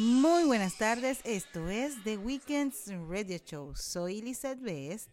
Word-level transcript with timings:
Muy 0.00 0.44
buenas 0.44 0.78
tardes, 0.78 1.18
esto 1.24 1.68
es 1.68 2.04
The 2.04 2.18
Weekends 2.18 2.86
Radio 3.08 3.36
Show. 3.38 3.74
Soy 3.74 4.22
Lizeth 4.22 4.60
Best. 4.60 5.08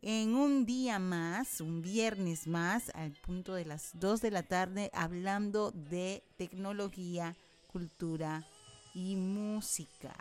En 0.00 0.34
un 0.34 0.66
día 0.66 0.98
más, 0.98 1.60
un 1.60 1.82
viernes 1.82 2.48
más, 2.48 2.90
al 2.96 3.12
punto 3.12 3.54
de 3.54 3.64
las 3.64 3.92
2 3.94 4.20
de 4.20 4.32
la 4.32 4.42
tarde, 4.42 4.90
hablando 4.92 5.70
de 5.70 6.24
tecnología, 6.36 7.36
cultura 7.68 8.44
y 8.92 9.14
música. 9.14 10.16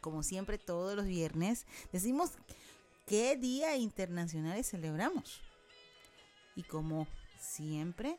Como 0.00 0.22
siempre, 0.22 0.56
todos 0.56 0.96
los 0.96 1.04
viernes 1.04 1.66
decimos 1.92 2.30
qué 3.06 3.36
día 3.36 3.76
internacionales 3.76 4.70
celebramos. 4.70 5.42
Y 6.56 6.62
como 6.62 7.06
siempre, 7.38 8.18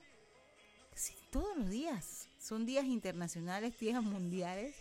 todos 1.30 1.58
los 1.58 1.70
días 1.70 2.28
son 2.40 2.66
días 2.66 2.86
internacionales, 2.86 3.78
días 3.80 4.02
mundiales. 4.02 4.76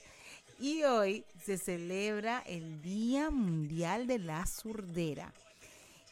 Y 0.61 0.83
hoy 0.83 1.25
se 1.45 1.59
celebra 1.59 2.43
el 2.47 2.83
Día 2.83 3.31
Mundial 3.31 4.07
de 4.07 4.19
la 4.19 4.47
Surdera. 4.47 5.33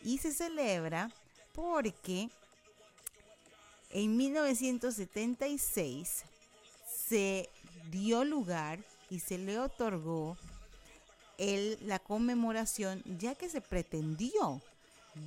Y 0.02 0.18
se 0.18 0.32
celebra 0.32 1.10
porque 1.52 2.28
en 3.90 4.16
1976 4.16 6.24
se 7.08 7.48
dio 7.90 8.24
lugar 8.24 8.84
y 9.10 9.20
se 9.20 9.38
le 9.38 9.58
otorgó 9.58 10.36
el, 11.38 11.78
la 11.82 11.98
conmemoración 11.98 13.02
ya 13.18 13.34
que 13.34 13.48
se 13.48 13.60
pretendió 13.60 14.62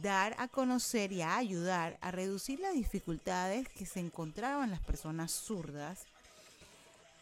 dar 0.02 0.36
a 0.38 0.48
conocer 0.48 1.12
y 1.12 1.22
a 1.22 1.38
ayudar 1.38 1.98
a 2.02 2.12
reducir 2.12 2.60
las 2.60 2.74
dificultades 2.74 3.68
que 3.70 3.86
se 3.86 4.00
encontraban 4.00 4.72
las 4.72 4.82
personas 4.82 5.32
zurdas 5.32 6.06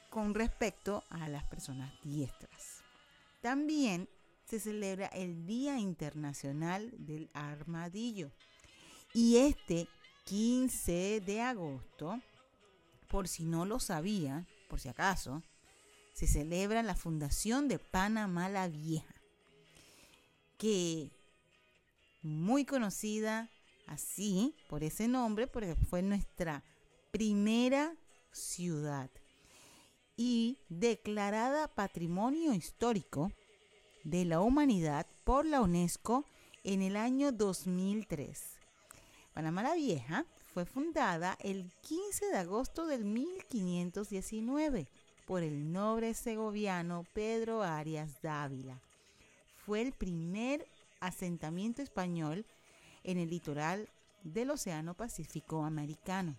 con 0.10 0.34
respecto 0.34 1.04
a 1.10 1.28
las 1.28 1.44
personas 1.46 1.94
diestras. 2.04 2.82
También 3.42 4.10
se 4.46 4.60
celebra 4.60 5.08
el 5.08 5.46
Día 5.46 5.78
Internacional 5.80 6.92
del 6.98 7.30
Armadillo 7.34 8.32
y 9.14 9.38
este 9.38 9.88
15 10.26 11.22
de 11.22 11.42
agosto, 11.42 12.20
por 13.08 13.28
si 13.28 13.44
no 13.44 13.66
lo 13.66 13.80
sabía, 13.80 14.46
por 14.70 14.80
si 14.80 14.90
acaso, 14.90 15.42
se 16.14 16.28
celebra 16.28 16.84
la 16.84 16.96
fundación 16.96 17.68
de 17.68 17.80
Panamá 17.80 18.50
la 18.50 18.68
Vieja, 18.68 19.16
que 20.58 21.12
muy 22.28 22.66
conocida 22.66 23.50
así, 23.88 24.54
por 24.70 24.84
ese 24.84 25.08
nombre, 25.08 25.48
porque 25.48 25.76
fue 25.76 26.02
nuestra 26.02 26.64
primera 27.12 27.96
ciudad 28.32 29.10
y 30.16 30.58
declarada 30.70 31.68
Patrimonio 31.68 32.54
Histórico 32.54 33.32
de 34.04 34.26
la 34.26 34.42
Humanidad 34.42 35.08
por 35.24 35.46
la 35.46 35.62
UNESCO 35.62 36.26
en 36.64 36.82
el 36.82 36.96
año 36.96 37.32
2003. 37.32 38.58
Panamá 39.34 39.64
la 39.64 39.76
Vieja 39.76 40.26
fue 40.54 40.66
fundada 40.66 41.38
el 41.42 41.72
15 41.82 42.26
de 42.28 42.38
agosto 42.38 42.88
del 42.88 43.06
1519 43.06 44.88
por 45.28 45.44
el 45.44 45.72
noble 45.72 46.14
segoviano 46.14 47.06
Pedro 47.14 47.62
Arias 47.62 48.22
Dávila. 48.22 48.82
Fue 49.66 49.82
el 49.82 49.92
primer 49.92 50.66
asentamiento 51.00 51.82
español 51.82 52.46
en 53.04 53.18
el 53.18 53.30
litoral 53.30 53.90
del 54.24 54.52
Océano 54.52 54.94
Pacífico 54.94 55.64
americano. 55.64 56.36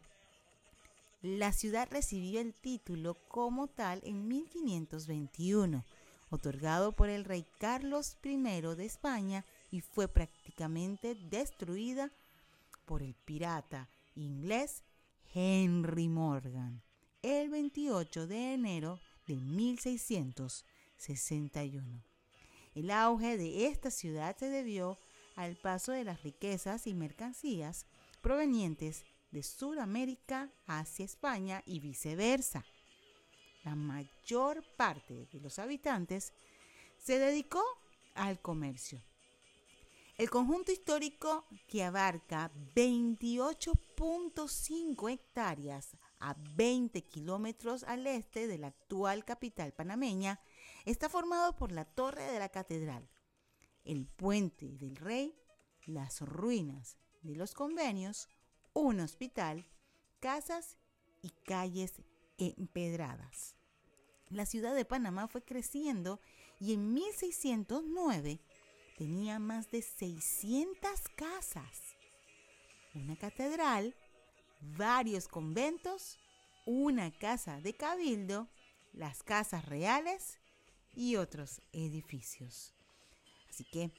La 1.23 1.53
ciudad 1.53 1.89
recibió 1.91 2.41
el 2.41 2.55
título 2.55 3.17
como 3.29 3.67
tal 3.67 4.01
en 4.05 4.29
1521, 4.29 5.85
otorgado 6.30 6.92
por 6.92 7.08
el 7.08 7.24
rey 7.24 7.45
Carlos 7.58 8.17
I 8.23 8.36
de 8.36 8.85
España 8.85 9.45
y 9.70 9.80
fue 9.80 10.08
prácticamente 10.08 11.14
destruida 11.14 12.13
por 12.85 13.02
el 13.02 13.14
pirata 13.14 13.89
inglés 14.14 14.83
Henry 15.35 16.08
Morgan 16.08 16.83
el 17.23 17.51
28 17.51 18.29
de 18.29 18.55
enero 18.55 19.01
de 19.27 19.36
1661. 19.36 22.08
El 22.78 22.90
auge 22.92 23.36
de 23.36 23.66
esta 23.66 23.90
ciudad 23.90 24.36
se 24.36 24.48
debió 24.50 24.98
al 25.34 25.56
paso 25.56 25.90
de 25.90 26.05
las 26.05 26.22
riquezas 26.22 26.86
y 26.86 26.94
mercancías 26.94 27.86
provenientes 28.20 29.05
de 29.33 29.42
Sudamérica 29.42 30.52
hacia 30.64 31.05
España 31.05 31.64
y 31.67 31.80
viceversa. 31.80 32.64
La 33.64 33.74
mayor 33.74 34.62
parte 34.77 35.27
de 35.27 35.40
los 35.40 35.58
habitantes 35.58 36.33
se 36.98 37.18
dedicó 37.18 37.64
al 38.14 38.40
comercio. 38.40 39.02
El 40.17 40.30
conjunto 40.30 40.70
histórico 40.70 41.46
que 41.67 41.83
abarca 41.83 42.52
28.5 42.77 45.11
hectáreas 45.11 45.96
a 46.20 46.36
20 46.55 47.02
kilómetros 47.02 47.83
al 47.83 48.06
este 48.06 48.46
de 48.46 48.58
la 48.58 48.68
actual 48.68 49.24
capital 49.24 49.72
panameña, 49.72 50.40
está 50.90 51.10
formado 51.10 51.54
por 51.54 51.70
la 51.70 51.84
torre 51.84 52.24
de 52.32 52.38
la 52.38 52.48
catedral, 52.48 53.08
el 53.84 54.06
puente 54.06 54.76
del 54.78 54.96
rey, 54.96 55.38
las 55.84 56.22
ruinas 56.22 56.96
de 57.20 57.36
los 57.36 57.52
convenios, 57.52 58.28
un 58.72 59.00
hospital, 59.00 59.66
casas 60.18 60.78
y 61.20 61.30
calles 61.44 61.92
empedradas. 62.38 63.54
La 64.30 64.46
ciudad 64.46 64.74
de 64.74 64.86
Panamá 64.86 65.28
fue 65.28 65.42
creciendo 65.42 66.20
y 66.58 66.72
en 66.72 66.94
1609 66.94 68.40
tenía 68.96 69.38
más 69.38 69.70
de 69.70 69.82
600 69.82 70.90
casas, 71.16 71.96
una 72.94 73.16
catedral, 73.16 73.94
varios 74.60 75.28
conventos, 75.28 76.18
una 76.64 77.10
casa 77.10 77.60
de 77.60 77.74
cabildo, 77.74 78.48
las 78.92 79.22
casas 79.22 79.66
reales 79.66 80.37
y 80.98 81.14
otros 81.14 81.61
edificios. 81.73 82.75
Así 83.48 83.63
que, 83.63 83.92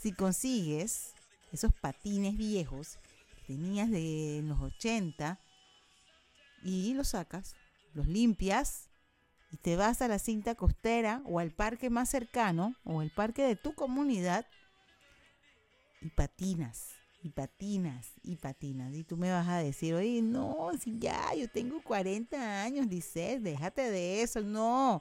si 0.00 0.12
consigues 0.12 1.12
esos 1.52 1.72
patines 1.74 2.36
viejos 2.36 2.98
que 3.36 3.54
tenías 3.54 3.90
de 3.90 4.40
los 4.44 4.60
80 4.60 5.38
y 6.62 6.94
los 6.94 7.08
sacas, 7.08 7.54
los 7.92 8.06
limpias 8.06 8.88
y 9.54 9.56
te 9.56 9.76
vas 9.76 10.02
a 10.02 10.08
la 10.08 10.18
cinta 10.18 10.56
costera 10.56 11.22
o 11.26 11.38
al 11.38 11.52
parque 11.52 11.88
más 11.88 12.08
cercano 12.08 12.74
o 12.82 13.02
el 13.02 13.12
parque 13.12 13.44
de 13.44 13.54
tu 13.54 13.72
comunidad 13.72 14.46
y 16.00 16.08
patinas? 16.08 16.90
y 17.22 17.30
patinas 17.30 18.12
y 18.24 18.34
patinas. 18.34 18.92
Y 18.94 19.04
tú 19.04 19.16
me 19.16 19.30
vas 19.30 19.48
a 19.48 19.58
decir, 19.58 19.94
oye, 19.94 20.20
no, 20.20 20.72
si 20.78 20.98
ya, 20.98 21.32
yo 21.34 21.48
tengo 21.48 21.80
40 21.82 22.62
años, 22.62 22.88
dices, 22.88 23.42
déjate 23.42 23.90
de 23.90 24.22
eso. 24.22 24.42
No. 24.42 25.00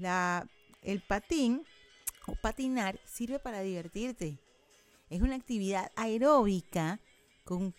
La, 0.00 0.46
el 0.82 1.00
patín 1.00 1.64
o 2.26 2.34
patinar 2.34 3.00
sirve 3.04 3.38
para 3.38 3.62
divertirte. 3.62 4.40
Es 5.08 5.22
una 5.22 5.36
actividad 5.36 5.90
aeróbica 5.94 7.00
con 7.44 7.74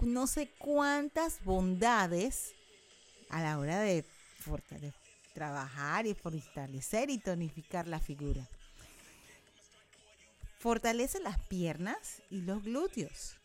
no 0.00 0.26
sé 0.26 0.50
cuántas 0.58 1.44
bondades 1.44 2.54
a 3.28 3.42
la 3.42 3.58
hora 3.58 3.80
de 3.80 4.04
trabajar 5.34 6.06
y 6.06 6.14
fortalecer 6.14 7.10
y 7.10 7.18
tonificar 7.18 7.86
la 7.86 8.00
figura. 8.00 8.48
Fortalece 10.58 11.20
las 11.20 11.38
piernas 11.38 12.22
y 12.30 12.40
los 12.40 12.62
glúteos. 12.62 13.36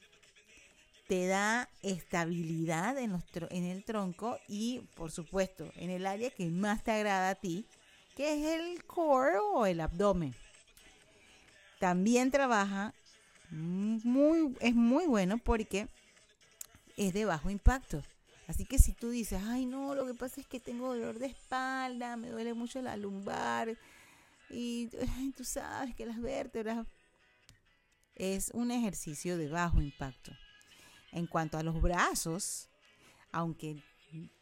Te 1.07 1.27
da 1.27 1.67
estabilidad 1.81 2.97
en, 2.97 3.21
en 3.49 3.63
el 3.63 3.83
tronco 3.83 4.37
y, 4.47 4.81
por 4.95 5.11
supuesto, 5.11 5.71
en 5.75 5.89
el 5.89 6.05
área 6.05 6.29
que 6.29 6.49
más 6.49 6.83
te 6.83 6.91
agrada 6.91 7.31
a 7.31 7.35
ti, 7.35 7.65
que 8.15 8.33
es 8.33 8.59
el 8.59 8.85
core 8.85 9.39
o 9.39 9.65
el 9.65 9.81
abdomen. 9.81 10.35
También 11.79 12.29
trabaja 12.29 12.93
muy, 13.49 14.55
es 14.59 14.75
muy 14.75 15.07
bueno 15.07 15.39
porque 15.39 15.87
es 16.95 17.13
de 17.13 17.25
bajo 17.25 17.49
impacto. 17.49 18.03
Así 18.49 18.65
que 18.65 18.79
si 18.79 18.93
tú 18.93 19.11
dices, 19.11 19.39
ay 19.45 19.67
no, 19.67 19.93
lo 19.93 20.07
que 20.07 20.15
pasa 20.15 20.41
es 20.41 20.47
que 20.47 20.59
tengo 20.59 20.87
dolor 20.87 21.19
de 21.19 21.27
espalda, 21.27 22.17
me 22.17 22.31
duele 22.31 22.55
mucho 22.55 22.81
la 22.81 22.97
lumbar 22.97 23.77
y 24.49 24.89
tú 25.37 25.43
sabes 25.43 25.93
que 25.93 26.07
las 26.07 26.19
vértebras 26.19 26.87
es 28.15 28.49
un 28.55 28.71
ejercicio 28.71 29.37
de 29.37 29.49
bajo 29.49 29.79
impacto. 29.81 30.31
En 31.11 31.27
cuanto 31.27 31.59
a 31.59 31.63
los 31.63 31.79
brazos, 31.79 32.69
aunque 33.31 33.83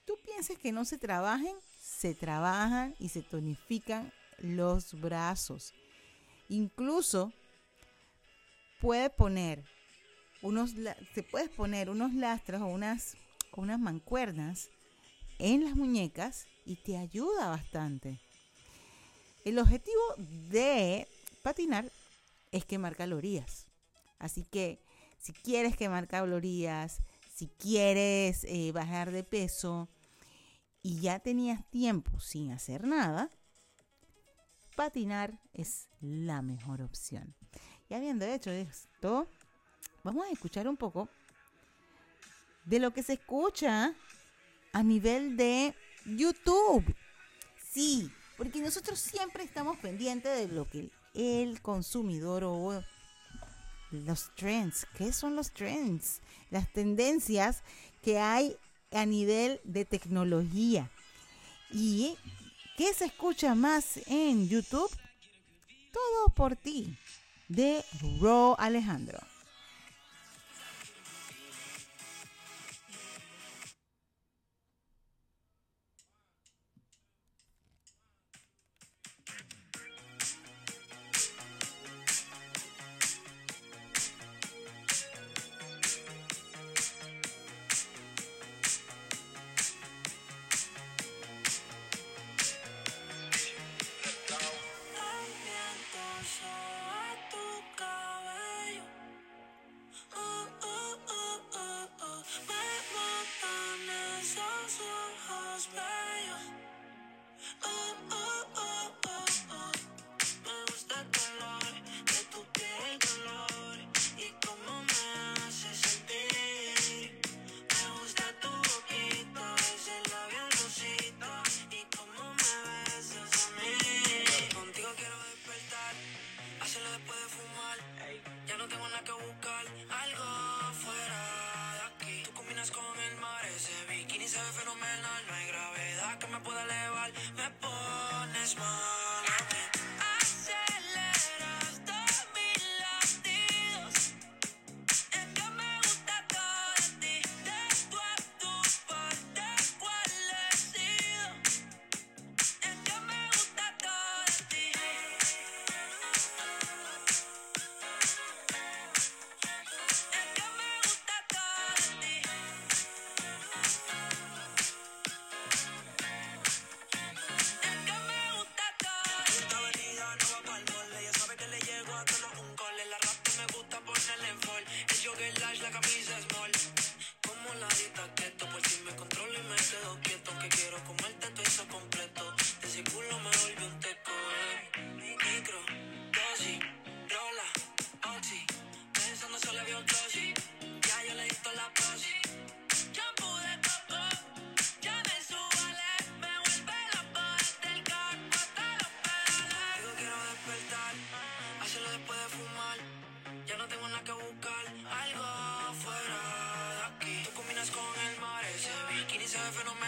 tú 0.06 0.18
pienses 0.24 0.58
que 0.58 0.72
no 0.72 0.86
se 0.86 0.98
trabajen, 0.98 1.58
se 1.78 2.16
trabajan 2.16 2.96
y 3.00 3.10
se 3.10 3.22
tonifican 3.22 4.14
los 4.38 4.94
brazos. 4.94 5.74
Incluso 6.48 7.34
puede 8.80 9.10
poner 9.10 9.66
unos, 10.42 10.72
se 11.14 11.24
puede 11.24 11.50
poner 11.50 11.90
unos 11.90 12.14
lastres 12.14 12.62
o 12.62 12.68
unas, 12.68 13.18
unas 13.58 13.80
mancuernas 13.80 14.70
en 15.40 15.64
las 15.66 15.76
muñecas 15.76 16.48
y 16.66 16.76
te 16.76 16.98
ayuda 16.98 17.50
bastante. 17.50 18.20
El 19.46 19.60
objetivo 19.60 20.02
de 20.50 21.08
patinar 21.44 21.92
es 22.52 22.66
quemar 22.66 22.96
calorías. 22.96 23.68
Así 24.20 24.44
que 24.44 24.80
si 25.20 25.34
quieres 25.34 25.76
quemar 25.78 26.08
calorías, 26.08 27.02
si 27.34 27.48
quieres 27.48 28.44
eh, 28.46 28.72
bajar 28.72 29.12
de 29.12 29.24
peso 29.24 29.90
y 30.82 31.00
ya 31.00 31.20
tenías 31.20 31.70
tiempo 31.70 32.20
sin 32.20 32.52
hacer 32.52 32.86
nada, 32.86 33.30
patinar 34.76 35.40
es 35.54 35.88
la 36.02 36.42
mejor 36.42 36.82
opción. 36.82 37.36
Y 37.90 37.94
habiendo 37.94 38.26
hecho 38.26 38.52
esto, 38.52 39.28
vamos 40.04 40.26
a 40.26 40.32
escuchar 40.32 40.68
un 40.68 40.78
poco 40.78 41.10
de 42.68 42.80
lo 42.80 42.92
que 42.92 43.02
se 43.02 43.14
escucha 43.14 43.96
a 44.74 44.84
nivel 44.84 45.38
de 45.38 45.74
YouTube. 46.06 46.96
Sí, 47.72 48.12
porque 48.38 48.60
nosotros 48.60 49.00
siempre 49.00 49.44
estamos 49.44 49.78
pendientes 49.78 50.38
de 50.38 50.54
lo 50.54 50.70
que 50.70 50.90
el 51.14 51.62
consumidor 51.62 52.44
o 52.44 52.84
los 53.92 54.30
trends. 54.36 54.86
¿Qué 54.98 55.14
son 55.14 55.36
los 55.36 55.52
trends? 55.52 56.22
Las 56.52 56.72
tendencias 56.72 57.64
que 58.04 58.20
hay 58.20 58.58
a 58.92 59.06
nivel 59.06 59.60
de 59.64 59.86
tecnología. 59.86 60.90
¿Y 61.72 62.18
qué 62.78 62.94
se 62.94 63.06
escucha 63.06 63.56
más 63.56 63.98
en 64.08 64.48
YouTube? 64.50 64.92
Todo 65.92 66.30
por 66.36 66.56
ti, 66.56 66.98
de 67.48 67.84
Ro 68.20 68.56
Alejandro. 68.60 69.20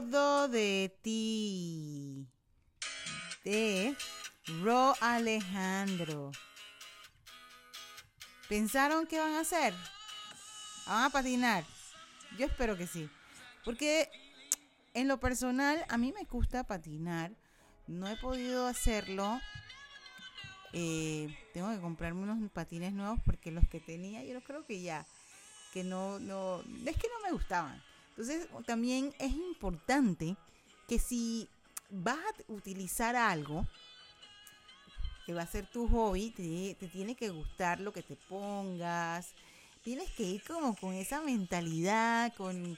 Todo 0.00 0.48
de 0.48 0.96
ti. 1.02 2.26
De 3.44 3.96
Ro 4.62 4.94
Alejandro. 5.00 6.32
¿Pensaron 8.48 9.06
que 9.06 9.18
van 9.18 9.34
a 9.34 9.40
hacer? 9.40 9.74
¿Van 10.86 11.04
a 11.04 11.10
patinar? 11.10 11.64
Yo 12.38 12.46
espero 12.46 12.76
que 12.76 12.86
sí. 12.86 13.08
Porque 13.64 14.08
en 14.94 15.08
lo 15.08 15.20
personal 15.20 15.84
a 15.88 15.98
mí 15.98 16.12
me 16.12 16.24
gusta 16.24 16.64
patinar. 16.64 17.32
No 17.86 18.08
he 18.08 18.16
podido 18.16 18.66
hacerlo. 18.66 19.40
Eh, 20.72 21.36
tengo 21.52 21.70
que 21.70 21.80
comprarme 21.80 22.22
unos 22.22 22.50
patines 22.50 22.94
nuevos 22.94 23.20
porque 23.26 23.50
los 23.50 23.68
que 23.68 23.78
tenía 23.78 24.24
yo 24.24 24.42
creo 24.42 24.64
que 24.64 24.80
ya 24.80 25.04
que 25.74 25.84
no 25.84 26.18
no 26.18 26.62
es 26.86 26.96
que 26.96 27.08
no 27.08 27.20
me 27.26 27.32
gustaban 27.32 27.78
entonces, 28.16 28.46
también 28.66 29.14
es 29.18 29.32
importante 29.32 30.36
que 30.86 30.98
si 30.98 31.48
vas 31.88 32.18
a 32.18 32.52
utilizar 32.52 33.16
algo 33.16 33.66
que 35.24 35.32
va 35.32 35.42
a 35.42 35.46
ser 35.46 35.66
tu 35.66 35.88
hobby, 35.88 36.30
te, 36.30 36.88
tiene 36.88 37.14
que 37.14 37.30
gustar 37.30 37.80
lo 37.80 37.92
que 37.92 38.02
te 38.02 38.16
pongas. 38.16 39.30
Tienes 39.82 40.10
que 40.10 40.24
ir 40.24 40.42
como 40.42 40.76
con 40.76 40.92
esa 40.92 41.22
mentalidad, 41.22 42.34
con, 42.34 42.76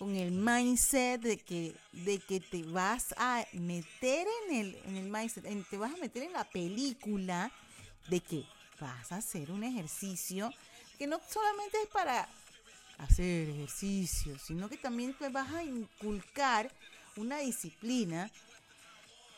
el 0.00 0.32
mindset 0.32 1.20
de 1.20 1.38
que, 1.38 1.76
de 1.92 2.18
que 2.18 2.40
te 2.40 2.64
vas 2.64 3.14
a 3.16 3.46
meter 3.52 4.26
en 4.48 4.56
el, 4.56 4.74
en 4.86 4.96
el 4.96 5.08
mindset, 5.08 5.44
te 5.70 5.76
vas 5.76 5.94
a 5.94 5.96
meter 5.96 6.24
en 6.24 6.32
la 6.32 6.42
película 6.42 7.52
de 8.08 8.18
que 8.18 8.44
vas 8.80 9.12
a 9.12 9.18
hacer 9.18 9.52
un 9.52 9.62
ejercicio 9.62 10.52
que 10.98 11.06
no 11.06 11.20
solamente 11.28 11.80
es 11.80 11.88
para 11.88 12.28
hacer 13.02 13.50
ejercicio, 13.50 14.38
sino 14.38 14.68
que 14.68 14.76
también 14.76 15.14
te 15.14 15.28
vas 15.28 15.52
a 15.52 15.64
inculcar 15.64 16.70
una 17.16 17.38
disciplina 17.38 18.30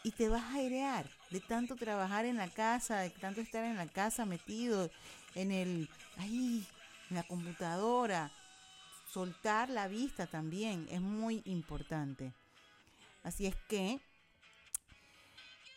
y 0.03 0.13
te 0.13 0.29
vas 0.29 0.43
a 0.43 0.57
airear 0.57 1.09
de 1.31 1.41
tanto 1.41 1.75
trabajar 1.75 2.27
en 2.27 2.37
la 2.37 2.49
casa, 2.49 3.01
de 3.01 3.11
tanto 3.11 3.41
estar 3.41 3.65
en 3.65 3.77
la 3.77 3.87
casa 3.87 4.27
metido 4.27 4.91
en 5.35 5.51
el 5.51 5.89
ahí 6.19 6.67
en 7.11 7.17
la 7.17 7.23
computadora. 7.23 8.31
Soltar 9.11 9.71
la 9.71 9.89
vista 9.89 10.27
también 10.27 10.87
es 10.91 11.01
muy 11.01 11.43
importante. 11.47 12.35
Así 13.23 13.47
es 13.47 13.57
que 13.69 13.99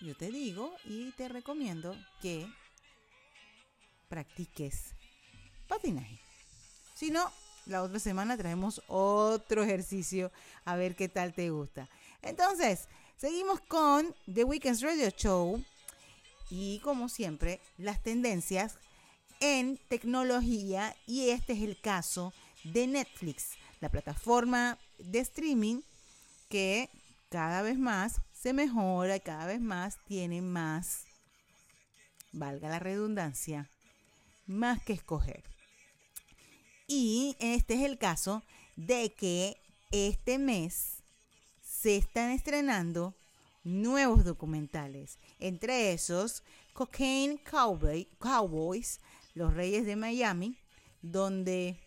yo 0.02 0.16
te 0.16 0.30
digo 0.30 0.76
y 0.84 1.12
te 1.12 1.30
recomiendo 1.30 1.96
que 2.22 2.48
practiques 4.10 4.94
patinaje. 5.68 6.20
Si 6.96 7.12
no, 7.12 7.32
la 7.68 7.84
otra 7.84 8.00
semana 8.00 8.38
traemos 8.38 8.82
otro 8.88 9.64
ejercicio 9.64 10.32
a 10.66 10.76
ver 10.76 10.96
qué 10.96 11.10
tal 11.10 11.34
te 11.34 11.50
gusta. 11.50 11.90
Entonces, 12.22 12.88
seguimos 13.18 13.60
con 13.62 14.16
The 14.34 14.44
Weekend's 14.44 14.82
Radio 14.82 15.10
Show 15.10 15.64
y 16.50 16.80
como 16.80 17.10
siempre, 17.10 17.60
las 17.78 18.02
tendencias 18.02 18.78
en 19.40 19.78
tecnología 19.90 20.96
y 21.06 21.30
este 21.30 21.54
es 21.54 21.62
el 21.62 21.80
caso 21.80 22.34
de 22.64 22.88
Netflix, 22.88 23.52
la 23.82 23.90
plataforma 23.90 24.78
de 24.98 25.20
streaming 25.20 25.82
que 26.50 26.90
cada 27.30 27.62
vez 27.62 27.78
más 27.78 28.22
se 28.34 28.54
mejora, 28.54 29.18
y 29.18 29.20
cada 29.20 29.46
vez 29.46 29.60
más 29.60 29.98
tiene 30.06 30.42
más, 30.42 31.04
valga 32.32 32.70
la 32.70 32.80
redundancia, 32.80 33.70
más 34.46 34.82
que 34.82 34.94
escoger. 34.94 35.44
Y 36.88 37.36
este 37.40 37.74
es 37.74 37.82
el 37.82 37.98
caso 37.98 38.44
de 38.78 39.14
que 39.14 39.58
este 39.92 40.40
mes 40.40 41.04
se 41.62 41.98
están 41.98 42.32
estrenando 42.32 43.14
nuevos 43.66 44.24
documentales. 44.24 45.20
Entre 45.40 45.92
esos, 45.92 46.44
Cocaine 46.72 47.40
Cowboys, 47.40 49.02
Los 49.34 49.54
Reyes 49.54 49.86
de 49.86 49.98
Miami, 49.98 50.58
donde 51.02 51.78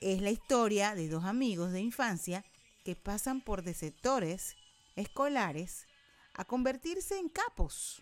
es 0.00 0.22
la 0.22 0.30
historia 0.30 0.94
de 0.94 1.08
dos 1.08 1.24
amigos 1.24 1.72
de 1.72 1.80
infancia 1.80 2.44
que 2.84 2.94
pasan 2.94 3.40
por 3.40 3.62
de 3.62 3.74
sectores 3.74 4.54
escolares 4.94 5.86
a 6.34 6.44
convertirse 6.44 7.18
en 7.18 7.28
capos. 7.28 8.00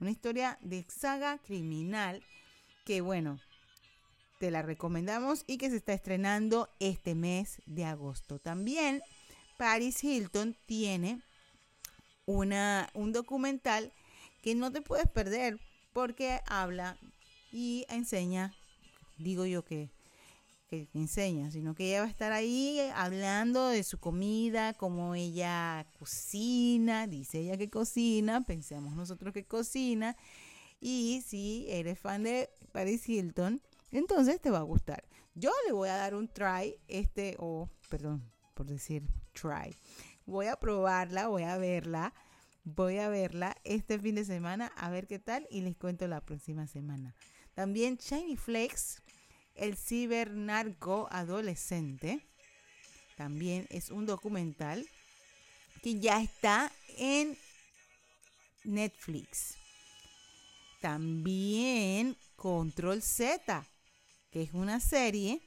Una 0.00 0.10
historia 0.10 0.58
de 0.60 0.84
saga 0.88 1.38
criminal 1.38 2.22
que 2.86 3.00
bueno, 3.00 3.40
te 4.38 4.50
la 4.50 4.62
recomendamos 4.62 5.42
y 5.46 5.58
que 5.58 5.68
se 5.68 5.76
está 5.76 5.92
estrenando 5.92 6.70
este 6.78 7.14
mes 7.14 7.60
de 7.66 7.84
agosto. 7.84 8.38
También 8.38 9.02
Paris 9.58 10.02
Hilton 10.02 10.56
tiene 10.66 11.20
una, 12.26 12.88
un 12.94 13.12
documental 13.12 13.92
que 14.40 14.54
no 14.54 14.70
te 14.70 14.82
puedes 14.82 15.08
perder 15.08 15.58
porque 15.92 16.40
habla 16.46 16.96
y 17.50 17.86
enseña, 17.88 18.54
digo 19.18 19.46
yo 19.46 19.64
que, 19.64 19.90
que 20.68 20.86
enseña, 20.94 21.50
sino 21.50 21.74
que 21.74 21.88
ella 21.88 22.00
va 22.00 22.06
a 22.06 22.10
estar 22.10 22.30
ahí 22.30 22.78
hablando 22.94 23.68
de 23.68 23.82
su 23.82 23.98
comida, 23.98 24.74
cómo 24.74 25.16
ella 25.16 25.86
cocina, 25.98 27.08
dice 27.08 27.40
ella 27.40 27.56
que 27.56 27.68
cocina, 27.68 28.42
pensemos 28.42 28.94
nosotros 28.94 29.32
que 29.34 29.44
cocina, 29.44 30.16
y 30.80 31.22
si 31.26 31.66
eres 31.68 31.98
fan 31.98 32.22
de 32.22 32.50
Paris 32.72 33.08
Hilton, 33.08 33.60
entonces 33.90 34.40
te 34.40 34.50
va 34.50 34.58
a 34.58 34.62
gustar. 34.62 35.04
Yo 35.34 35.52
le 35.66 35.72
voy 35.72 35.88
a 35.88 35.96
dar 35.96 36.14
un 36.14 36.28
try, 36.28 36.76
este, 36.88 37.36
o, 37.38 37.68
perdón, 37.88 38.30
por 38.54 38.66
decir 38.66 39.02
try. 39.32 39.74
Voy 40.24 40.46
a 40.46 40.56
probarla, 40.56 41.28
voy 41.28 41.44
a 41.44 41.56
verla, 41.58 42.14
voy 42.64 42.98
a 42.98 43.08
verla 43.08 43.56
este 43.64 43.98
fin 43.98 44.14
de 44.16 44.24
semana, 44.24 44.72
a 44.76 44.90
ver 44.90 45.06
qué 45.06 45.18
tal, 45.18 45.46
y 45.50 45.60
les 45.60 45.76
cuento 45.76 46.08
la 46.08 46.20
próxima 46.20 46.66
semana. 46.66 47.14
También 47.54 47.96
Shiny 47.96 48.36
Flex, 48.36 49.02
el 49.54 49.76
cibernarco 49.76 51.08
adolescente, 51.10 52.26
también 53.16 53.66
es 53.70 53.90
un 53.90 54.04
documental 54.04 54.86
que 55.82 55.98
ya 55.98 56.20
está 56.20 56.70
en 56.98 57.36
Netflix. 58.64 59.56
También 60.80 62.16
Control 62.36 63.02
Z, 63.02 63.66
que 64.30 64.42
es 64.42 64.52
una 64.52 64.80
serie 64.80 65.40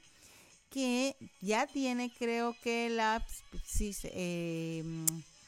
que 0.70 1.16
ya 1.40 1.66
tiene 1.66 2.12
creo 2.16 2.56
que 2.62 2.88
la 2.90 3.24
eh, 4.04 4.84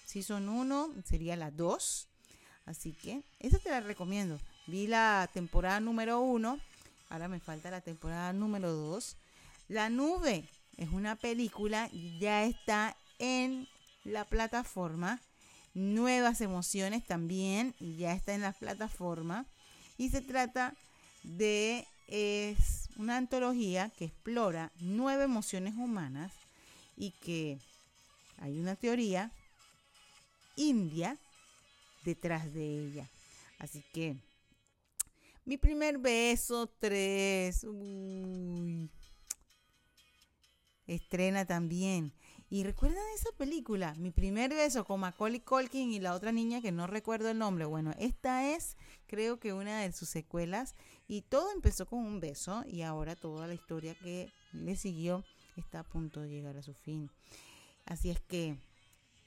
Season 0.05 0.49
1 0.49 0.95
sería 1.05 1.37
la 1.37 1.51
2. 1.51 2.09
Así 2.67 2.93
que 2.93 3.23
esa 3.41 3.59
te 3.59 3.71
la 3.71 3.81
recomiendo. 3.81 4.39
Vi 4.67 4.87
la 4.87 5.29
temporada 5.33 5.81
número 5.81 6.21
1, 6.21 6.59
ahora 7.09 7.29
me 7.29 7.41
falta 7.41 7.71
la 7.71 7.81
temporada 7.81 8.33
número 8.33 8.73
2. 8.73 9.17
La 9.69 9.91
nube 9.91 10.49
es 10.77 10.91
una 10.91 11.17
película, 11.17 11.89
ya 12.21 12.45
está 12.45 12.97
en 13.19 13.69
la 14.05 14.25
plataforma. 14.25 15.21
Nuevas 15.75 16.41
emociones 16.41 17.05
también, 17.05 17.75
ya 17.81 18.13
está 18.13 18.35
en 18.35 18.43
la 18.43 18.53
plataforma. 18.53 19.47
Y 20.03 20.11
se 20.11 20.21
trata 20.21 20.75
de 21.23 21.87
es 22.09 22.89
una 22.97 23.19
antología 23.19 23.89
que 23.91 24.07
explora 24.07 24.73
nueve 24.81 25.23
emociones 25.23 25.75
humanas 25.77 26.33
y 26.97 27.13
que 27.13 27.57
hay 28.39 28.59
una 28.59 28.75
teoría 28.75 29.31
india 30.57 31.17
detrás 32.05 32.53
de 32.53 32.85
ella. 32.85 33.09
Así 33.61 33.81
que 33.93 34.17
mi 35.45 35.57
primer 35.57 35.99
beso, 35.99 36.67
tres. 36.81 37.63
Uy. 37.63 38.91
Estrena 40.89 41.45
también. 41.45 42.13
Y 42.53 42.65
recuerdan 42.65 43.03
esa 43.15 43.31
película, 43.39 43.95
Mi 43.95 44.11
primer 44.11 44.51
beso 44.51 44.85
con 44.85 45.01
Macaulay 45.01 45.41
Culkin 45.41 45.91
y 45.91 46.01
la 46.01 46.13
otra 46.13 46.33
niña 46.33 46.61
que 46.61 46.71
no 46.71 46.87
recuerdo 46.87 47.31
el 47.31 47.39
nombre. 47.39 47.65
Bueno, 47.65 47.93
esta 47.99 48.51
es 48.51 48.77
creo 49.07 49.41
que 49.41 49.55
una 49.55 49.81
de 49.81 49.91
sus 49.93 50.11
secuelas 50.11 50.75
y 51.09 51.23
todo 51.23 51.51
empezó 51.51 51.87
con 51.87 52.01
un 52.01 52.21
beso 52.21 52.63
y 52.67 52.83
ahora 52.83 53.17
toda 53.17 53.47
la 53.47 53.55
historia 53.55 53.95
que 53.95 54.31
le 54.53 54.77
siguió 54.77 55.25
está 55.57 55.79
a 55.79 55.83
punto 55.83 56.21
de 56.21 56.29
llegar 56.29 56.59
a 56.59 56.63
su 56.63 56.75
fin. 56.75 57.11
Así 57.87 58.11
es 58.11 58.21
que 58.21 58.59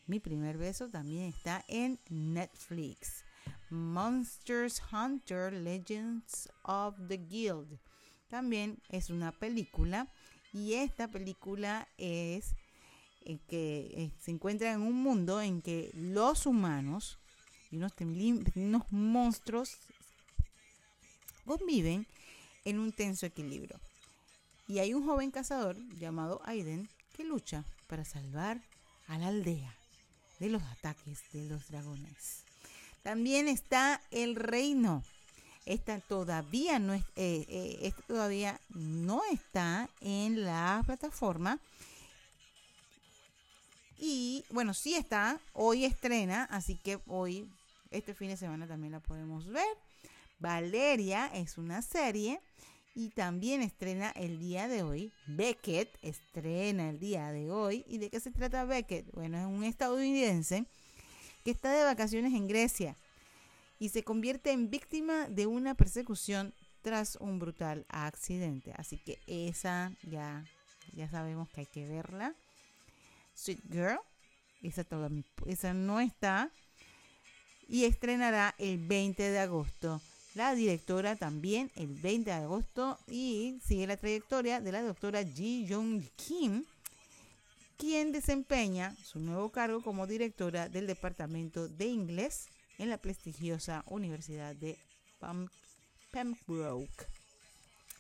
mi 0.05 0.20
primer 0.20 0.60
beso 0.60 0.91
también 0.91 1.24
está 1.24 1.65
en 1.67 2.00
Netflix. 2.12 3.24
Monsters 3.72 4.84
Hunter 4.94 5.51
Legends 5.51 6.48
of 6.62 6.94
the 7.08 7.17
Guild. 7.17 7.79
También 8.27 8.77
es 8.89 9.10
una 9.10 9.32
película 9.32 10.13
y 10.53 10.74
esta 10.74 11.08
película 11.08 11.88
es 11.98 12.53
eh, 13.25 13.39
que 13.48 13.91
eh, 13.94 14.12
se 14.20 14.32
encuentra 14.32 14.72
en 14.72 14.82
un 14.82 14.94
mundo 14.94 15.41
en 15.41 15.62
que 15.62 15.91
los 15.94 16.46
humanos 16.46 17.20
y 17.72 17.77
unos, 17.77 17.94
unos 18.55 18.91
monstruos 18.91 19.77
conviven 21.46 22.08
en 22.63 22.79
un 22.79 22.91
tenso 22.91 23.25
equilibrio. 23.25 23.79
Y 24.67 24.79
hay 24.79 24.94
un 24.94 25.05
joven 25.05 25.32
cazador 25.32 25.77
llamado 26.00 26.41
Aiden 26.46 26.89
que 27.15 27.24
lucha 27.24 27.65
para 27.88 28.03
salvar 28.03 28.62
a 29.08 29.17
la 29.17 29.27
aldea 29.27 29.75
de 30.39 30.50
los 30.50 30.63
ataques 30.63 31.20
de 31.32 31.46
los 31.46 31.67
dragones. 31.67 32.44
También 33.03 33.48
está 33.48 34.01
el 34.12 34.36
reino. 34.36 35.03
Esta 35.65 36.00
todavía 36.00 36.79
no, 36.79 36.94
es, 36.94 37.03
eh, 37.15 37.46
eh, 37.50 37.94
todavía 38.08 38.60
no 38.70 39.22
está 39.32 39.89
en 40.01 40.44
la 40.44 40.84
plataforma. 40.86 41.60
Y 43.98 44.44
bueno, 44.50 44.74
sí 44.74 44.96
está. 44.96 45.40
Hoy 45.54 45.86
estrena, 45.86 46.46
así 46.46 46.75
que 46.75 47.00
hoy, 47.08 47.50
este 47.92 48.14
fin 48.14 48.30
de 48.30 48.38
semana 48.38 48.68
también 48.68 48.94
la 48.94 49.00
podemos 49.00 49.48
ver. 49.48 49.66
Valeria 50.40 51.28
es 51.28 51.58
una 51.58 51.82
serie 51.82 52.42
y 52.94 53.10
también 53.10 53.62
estrena 53.62 54.12
el 54.12 54.40
día 54.40 54.68
de 54.68 54.84
hoy. 54.84 55.12
Beckett 55.28 55.98
estrena 56.02 56.90
el 56.90 57.00
día 57.00 57.32
de 57.32 57.52
hoy. 57.52 57.86
¿Y 57.88 57.98
de 57.98 58.10
qué 58.10 58.20
se 58.20 58.32
trata 58.32 58.66
Beckett? 58.66 59.12
Bueno, 59.14 59.38
es 59.38 59.46
un 59.46 59.64
estadounidense 59.64 60.66
que 61.44 61.52
está 61.52 61.72
de 61.72 61.84
vacaciones 61.84 62.34
en 62.34 62.48
Grecia 62.48 62.96
y 63.80 63.90
se 63.90 64.04
convierte 64.04 64.52
en 64.52 64.70
víctima 64.70 65.28
de 65.28 65.46
una 65.46 65.75
persecución 65.75 66.54
tras 66.82 67.18
un 67.18 67.40
brutal 67.40 67.86
accidente. 67.90 68.74
Así 68.78 68.98
que 68.98 69.20
esa 69.28 69.92
ya, 70.04 70.46
ya 70.94 71.10
sabemos 71.10 71.50
que 71.50 71.62
hay 71.62 71.68
que 71.68 71.88
verla. 71.88 72.36
Sweet 73.36 73.62
Girl, 73.70 74.00
esa, 74.62 75.74
no 75.74 76.00
está. 76.00 76.50
Y 77.68 77.86
estrenará 77.86 78.56
el 78.58 78.77
20 78.77 79.22
de 79.22 79.39
agosto. 79.39 80.01
La 80.34 80.53
directora 80.53 81.16
también 81.16 81.72
el 81.75 81.88
20 81.88 82.29
de 82.29 82.36
agosto 82.36 83.00
y 83.07 83.60
sigue 83.64 83.88
la 83.88 83.98
trayectoria 83.98 84.60
de 84.60 84.72
la 84.72 84.81
doctora 84.81 85.24
Ji 85.24 85.66
Young 85.66 86.03
Kim, 86.16 86.66
quien 87.77 88.12
desempeña 88.12 88.96
su 89.03 89.20
nuevo 89.20 89.50
cargo 89.51 89.81
como 89.81 90.07
directora 90.07 90.68
del 90.68 90.88
Departamento 90.88 91.68
de 91.68 91.86
Inglés 91.86 92.48
en 92.77 92.90
la 92.90 92.98
prestigiosa 92.98 93.83
Universidad 93.88 94.55
de 94.55 94.77
Pembroke. 96.12 97.07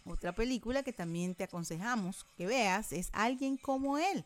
Otra 0.05 0.33
película 0.33 0.83
que 0.83 0.93
también 0.93 1.35
te 1.35 1.45
aconsejamos 1.45 2.25
que 2.37 2.45
veas 2.45 2.91
es 2.91 3.09
Alguien 3.13 3.57
como 3.57 3.97
él. 3.97 4.25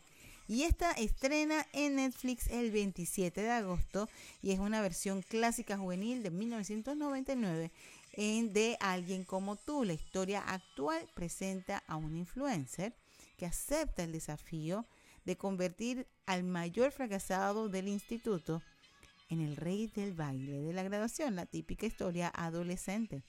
Y 0.50 0.64
esta 0.64 0.90
estrena 0.90 1.64
en 1.72 1.94
Netflix 1.94 2.48
el 2.48 2.72
27 2.72 3.40
de 3.40 3.52
agosto 3.52 4.08
y 4.42 4.50
es 4.50 4.58
una 4.58 4.82
versión 4.82 5.22
clásica 5.22 5.78
juvenil 5.78 6.24
de 6.24 6.32
1999 6.32 7.70
en 8.14 8.52
de 8.52 8.76
Alguien 8.80 9.22
como 9.22 9.54
tú. 9.54 9.84
La 9.84 9.92
historia 9.92 10.40
actual 10.40 11.08
presenta 11.14 11.84
a 11.86 11.94
un 11.94 12.16
influencer 12.16 12.92
que 13.36 13.46
acepta 13.46 14.02
el 14.02 14.10
desafío 14.10 14.84
de 15.24 15.36
convertir 15.36 16.08
al 16.26 16.42
mayor 16.42 16.90
fracasado 16.90 17.68
del 17.68 17.86
instituto 17.86 18.60
en 19.28 19.40
el 19.42 19.54
rey 19.54 19.86
del 19.86 20.14
baile 20.14 20.62
de 20.62 20.72
la 20.72 20.82
graduación, 20.82 21.36
la 21.36 21.46
típica 21.46 21.86
historia 21.86 22.28
adolescente. 22.34 23.22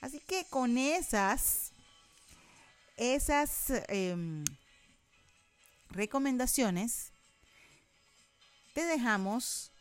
Así 0.00 0.20
que 0.20 0.46
con 0.48 0.78
esas, 0.78 1.72
esas 2.96 3.68
em, 3.88 4.42
recomendaciones, 5.94 7.12
te 8.74 8.84
dejamos 8.84 9.72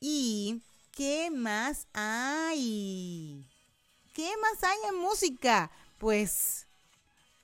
¿Y 0.00 0.60
qué 0.92 1.30
más 1.30 1.86
hay? 1.94 3.46
¿Qué 4.12 4.30
más 4.42 4.62
hay 4.62 4.76
en 4.90 4.98
música? 4.98 5.70
Pues 5.98 6.66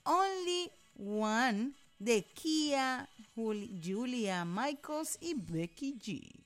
Only 0.04 0.70
One 0.98 1.72
de 1.98 2.22
Kia, 2.22 3.08
Julia 3.34 4.44
Michaels 4.44 5.16
y 5.20 5.34
Becky 5.34 5.98
G. 5.98 6.41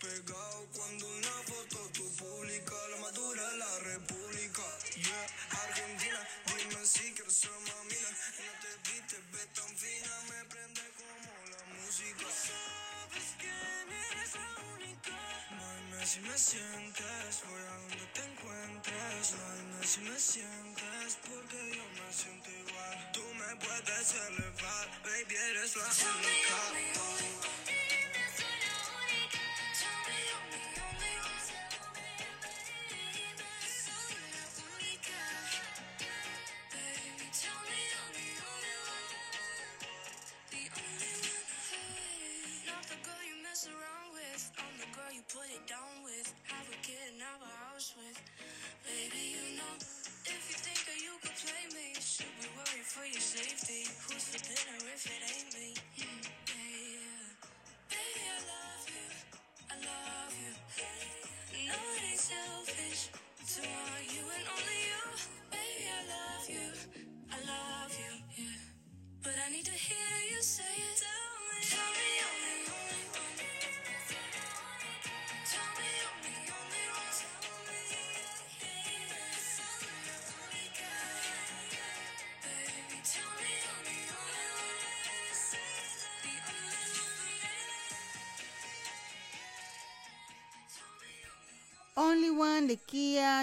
despegado 0.00 0.66
cuando 0.74 1.06
una 1.08 1.36
foto 1.44 1.90
tú 1.92 2.10
publica 2.16 2.74
la 2.90 2.96
madura 2.98 3.42
la 3.56 3.78
república. 3.80 4.62
Yeah, 4.96 5.26
Argentina, 5.62 6.28
dime 6.46 6.86
si 6.86 7.12
quieres 7.12 7.36
ser 7.36 7.50
mamina. 7.50 8.10
No 8.40 8.52
te 8.62 8.92
viste, 8.92 9.16
ve 9.32 9.46
tan 9.54 9.76
fina, 9.76 10.12
me 10.30 10.44
prende 10.46 10.80
como 10.96 11.32
la 11.52 11.64
música. 11.74 12.26
Sabes 12.32 13.28
quién 13.38 13.86
eres 14.12 14.34
la 14.34 14.52
única. 14.74 15.16
Dime 15.50 16.06
si 16.06 16.20
me 16.20 16.38
sientes, 16.38 17.42
voy 17.46 17.60
a 17.60 17.74
donde 17.80 18.06
te 18.14 18.24
encuentres. 18.24 19.34
Dime 19.36 19.86
si 19.86 20.00
me 20.00 20.18
sientes, 20.18 21.18
porque 21.28 21.76
yo 21.76 21.84
me 21.98 22.12
siento 22.12 22.50
igual. 22.50 23.12
Tú 23.12 23.24
me 23.34 23.56
puedes 23.56 24.14
elevar, 24.14 25.02
baby, 25.04 25.36
eres 25.36 25.76
la 25.76 25.84
única. 25.84 27.10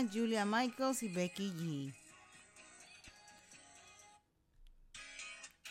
Julia 0.03 0.45
Michaels 0.45 1.03
y 1.03 1.07
Becky 1.07 1.51
G. 1.51 1.93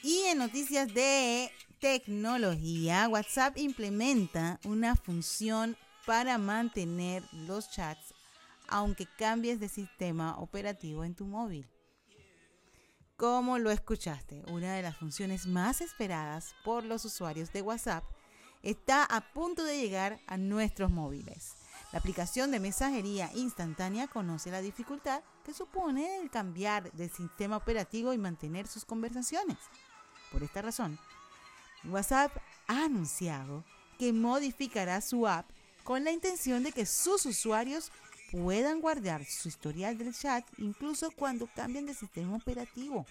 Y 0.03 0.21
en 0.29 0.39
noticias 0.39 0.93
de 0.93 1.51
tecnología, 1.81 3.09
WhatsApp 3.09 3.59
implementa 3.59 4.61
una 4.65 4.95
función 4.97 5.77
para 6.07 6.39
mantener 6.39 7.23
los 7.33 7.71
chats 7.71 8.15
aunque 8.69 9.07
cambies 9.07 9.61
de 9.61 9.69
sistema 9.69 10.39
operativo 10.39 11.05
en 11.05 11.15
tu 11.15 11.25
móvil. 11.25 11.69
Como 13.17 13.59
lo 13.59 13.71
escuchaste, 13.71 14.43
una 14.49 14.75
de 14.75 14.83
las 14.83 14.97
funciones 14.97 15.47
más 15.47 15.81
esperadas 15.81 16.55
por 16.65 16.85
los 16.85 17.05
usuarios 17.05 17.53
de 17.53 17.62
WhatsApp 17.62 18.05
está 18.62 19.05
a 19.05 19.33
punto 19.33 19.65
de 19.65 19.81
llegar 19.81 20.21
a 20.27 20.37
nuestros 20.37 20.91
móviles. 20.91 21.56
La 21.92 22.01
aplicación 22.01 22.51
de 22.51 22.61
mensajería 22.61 23.31
instantánea 23.35 24.09
conoce 24.09 24.51
la 24.51 24.61
dificultad 24.61 25.22
que 25.44 25.55
supone 25.55 26.20
el 26.20 26.31
cambiar 26.31 26.90
de 26.92 27.09
sistema 27.09 27.57
operativo 27.57 28.12
y 28.12 28.18
mantener 28.18 28.66
sus 28.66 28.85
conversaciones. 28.85 29.57
Por 30.33 30.42
esta 30.42 30.62
razón, 30.62 30.99
WhatsApp 31.85 32.37
ha 32.66 32.85
anunciado 32.85 33.64
que 33.99 34.12
modificará 34.12 35.01
su 35.01 35.27
app 35.27 35.49
con 35.85 36.03
la 36.03 36.11
intención 36.11 36.64
de 36.64 36.72
que 36.72 36.85
sus 36.85 37.25
usuarios 37.25 37.92
puedan 38.33 38.81
guardar 38.81 39.25
su 39.25 39.49
historial 39.49 39.96
del 39.96 40.12
chat 40.12 40.44
incluso 40.59 41.12
cuando 41.12 41.49
cambien 41.55 41.87
de 41.87 41.94
sistema 41.94 42.37
operativo. 42.37 43.07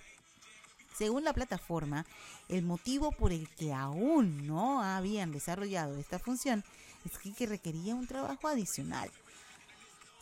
Según 0.97 1.23
la 1.23 1.33
plataforma, 1.33 2.05
el 2.49 2.63
motivo 2.63 3.11
por 3.11 3.31
el 3.31 3.49
que 3.49 3.73
aún 3.73 4.45
no 4.45 4.81
habían 4.81 5.31
desarrollado 5.31 5.97
esta 5.97 6.19
función 6.19 6.63
es 7.05 7.17
que- 7.17 7.33
que 7.33 7.45
requería 7.45 7.95
un 7.95 8.07
trabajo 8.07 8.47
adicional 8.47 9.09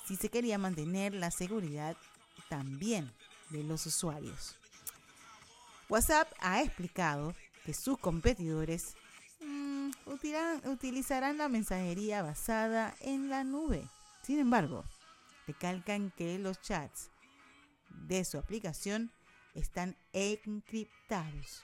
si 0.07 0.15
se 0.17 0.29
quería 0.29 0.57
mantener 0.57 1.13
la 1.13 1.31
seguridad 1.31 1.95
también 2.49 3.11
de 3.49 3.63
los 3.63 3.85
usuarios. 3.85 4.55
WhatsApp 5.89 6.31
ha 6.39 6.61
explicado 6.61 7.33
que 7.65 7.73
sus 7.73 7.97
competidores 7.97 8.95
mm, 9.39 9.91
utilizarán 10.65 11.37
la 11.37 11.49
mensajería 11.49 12.21
basada 12.21 12.95
en 13.01 13.29
la 13.29 13.43
nube. 13.43 13.87
Sin 14.21 14.39
embargo, 14.39 14.83
recalcan 15.47 16.11
que 16.11 16.37
los 16.39 16.61
chats 16.61 17.09
de 17.89 18.23
su 18.25 18.37
aplicación 18.37 19.11
están 19.53 19.95
encriptados 20.13 21.63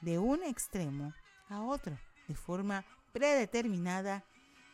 de 0.00 0.18
un 0.18 0.42
extremo 0.42 1.14
a 1.48 1.62
otro 1.62 1.96
de 2.28 2.34
forma 2.34 2.84
predeterminada 3.12 4.24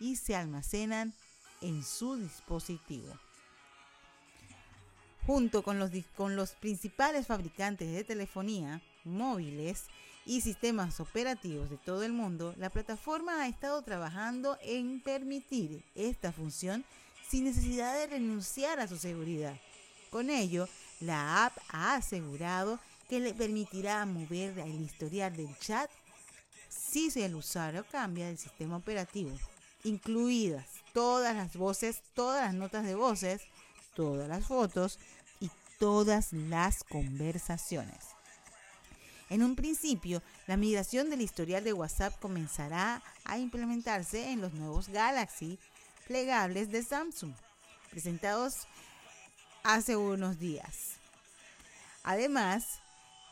y 0.01 0.17
se 0.17 0.37
almacenan 0.37 1.15
en 1.61 1.83
su 1.83 2.17
dispositivo. 2.17 3.13
Junto 5.27 5.63
con 5.63 5.79
los, 5.79 5.91
con 6.17 6.37
los 6.37 6.53
principales 6.53 7.27
fabricantes 7.27 7.93
de 7.93 8.05
telefonía, 8.05 8.81
móviles 9.05 9.85
y 10.25 10.41
sistemas 10.41 11.01
operativos 11.01 11.69
de 11.71 11.77
todo 11.77 12.03
el 12.03 12.13
mundo, 12.13 12.55
la 12.57 12.71
plataforma 12.71 13.43
ha 13.43 13.49
estado 13.49 13.83
trabajando 13.83 14.59
en 14.63 15.01
permitir 15.01 15.85
esta 15.95 16.33
función 16.33 16.85
sin 17.29 17.45
necesidad 17.45 17.95
de 17.95 18.07
renunciar 18.07 18.81
a 18.81 18.89
su 18.89 18.97
seguridad. 18.97 19.57
Con 20.11 20.31
ello, 20.31 20.67
la 21.01 21.47
app 21.47 21.59
ha 21.69 21.95
asegurado 21.97 22.81
que 23.09 23.21
le 23.21 23.35
permitirá 23.35 24.05
mover 24.07 24.59
el 24.59 24.81
historial 24.81 25.37
del 25.37 25.55
chat 25.59 25.91
si 26.69 27.11
el 27.23 27.35
usuario 27.35 27.85
cambia 27.91 28.27
del 28.27 28.39
sistema 28.39 28.77
operativo, 28.77 29.31
incluidas 29.85 30.67
todas 30.93 31.35
las 31.37 31.57
voces, 31.57 32.03
todas 32.14 32.45
las 32.45 32.55
notas 32.55 32.85
de 32.85 32.95
voces, 32.95 33.43
todas 33.95 34.29
las 34.29 34.47
fotos 34.47 34.99
y 35.41 35.51
todas 35.79 36.33
las 36.33 36.85
conversaciones. 36.85 38.19
En 39.31 39.43
un 39.43 39.57
principio, 39.57 40.23
la 40.47 40.57
migración 40.57 41.11
del 41.11 41.21
historial 41.21 41.62
de 41.62 41.75
WhatsApp 41.75 42.19
comenzará 42.19 43.03
a 43.25 43.38
implementarse 43.38 44.31
en 44.31 44.41
los 44.41 44.55
nuevos 44.55 44.88
Galaxy 44.88 45.59
plegables 46.07 46.71
de 46.71 46.83
Samsung, 46.83 47.35
presentados 47.91 48.67
hace 49.62 49.97
unos 49.97 50.38
días. 50.38 50.95
Además, 52.03 52.81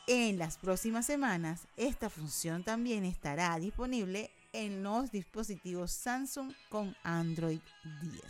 en 0.07 0.39
las 0.39 0.59
próximas 0.59 1.07
semanas, 1.07 1.63
esta 1.79 2.11
función 2.11 2.63
también 2.63 3.05
estará 3.07 3.59
disponible 3.59 4.31
en 4.57 4.83
los 4.83 5.11
dispositivos 5.11 5.91
Samsung 5.91 6.53
con 6.71 6.97
Android 7.03 7.61
10. 8.03 8.23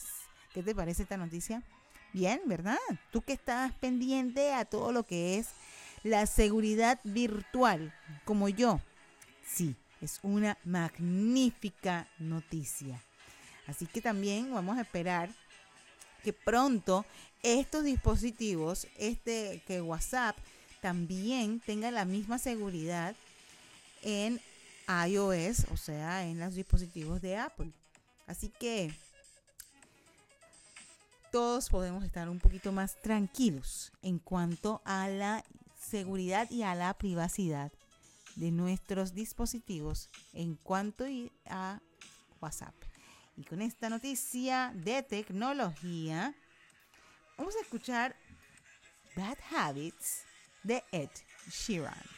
¿Qué 0.52 0.62
te 0.62 0.74
parece 0.74 1.04
esta 1.04 1.16
noticia? 1.16 1.62
Bien, 2.12 2.40
¿verdad? 2.46 2.78
Tú 3.12 3.22
que 3.22 3.32
estás 3.34 3.72
pendiente 3.74 4.52
a 4.52 4.64
todo 4.64 4.90
lo 4.90 5.04
que 5.04 5.38
es 5.38 5.48
la 6.02 6.26
seguridad 6.26 6.98
virtual, 7.04 7.94
como 8.24 8.48
yo. 8.48 8.80
Sí, 9.46 9.76
es 10.00 10.18
una 10.22 10.58
magnífica 10.64 12.08
noticia. 12.18 13.00
Así 13.66 13.86
que 13.86 14.00
también 14.00 14.52
vamos 14.52 14.78
a 14.78 14.82
esperar 14.82 15.30
que 16.24 16.32
pronto 16.32 17.04
estos 17.42 17.84
dispositivos, 17.84 18.88
este 18.98 19.62
que 19.66 19.80
WhatsApp 19.80 20.36
también 20.80 21.60
tenga 21.60 21.90
la 21.90 22.04
misma 22.04 22.38
seguridad 22.38 23.14
en 24.02 24.40
iOS, 24.88 25.66
o 25.72 25.76
sea, 25.76 26.24
en 26.24 26.38
los 26.38 26.54
dispositivos 26.54 27.20
de 27.20 27.36
Apple. 27.36 27.72
Así 28.26 28.48
que 28.48 28.92
todos 31.30 31.68
podemos 31.68 32.04
estar 32.04 32.28
un 32.28 32.38
poquito 32.38 32.72
más 32.72 33.00
tranquilos 33.02 33.92
en 34.02 34.18
cuanto 34.18 34.80
a 34.84 35.08
la 35.08 35.44
seguridad 35.78 36.50
y 36.50 36.62
a 36.62 36.74
la 36.74 36.94
privacidad 36.94 37.72
de 38.36 38.50
nuestros 38.50 39.14
dispositivos 39.14 40.08
en 40.32 40.56
cuanto 40.56 41.04
a 41.46 41.80
WhatsApp. 42.40 42.74
Y 43.36 43.44
con 43.44 43.60
esta 43.60 43.90
noticia 43.90 44.72
de 44.74 45.02
tecnología, 45.02 46.34
vamos 47.36 47.54
a 47.56 47.60
escuchar 47.60 48.16
Bad 49.14 49.38
Habits 49.54 50.22
de 50.62 50.82
Ed 50.92 51.10
Sheeran. 51.50 52.15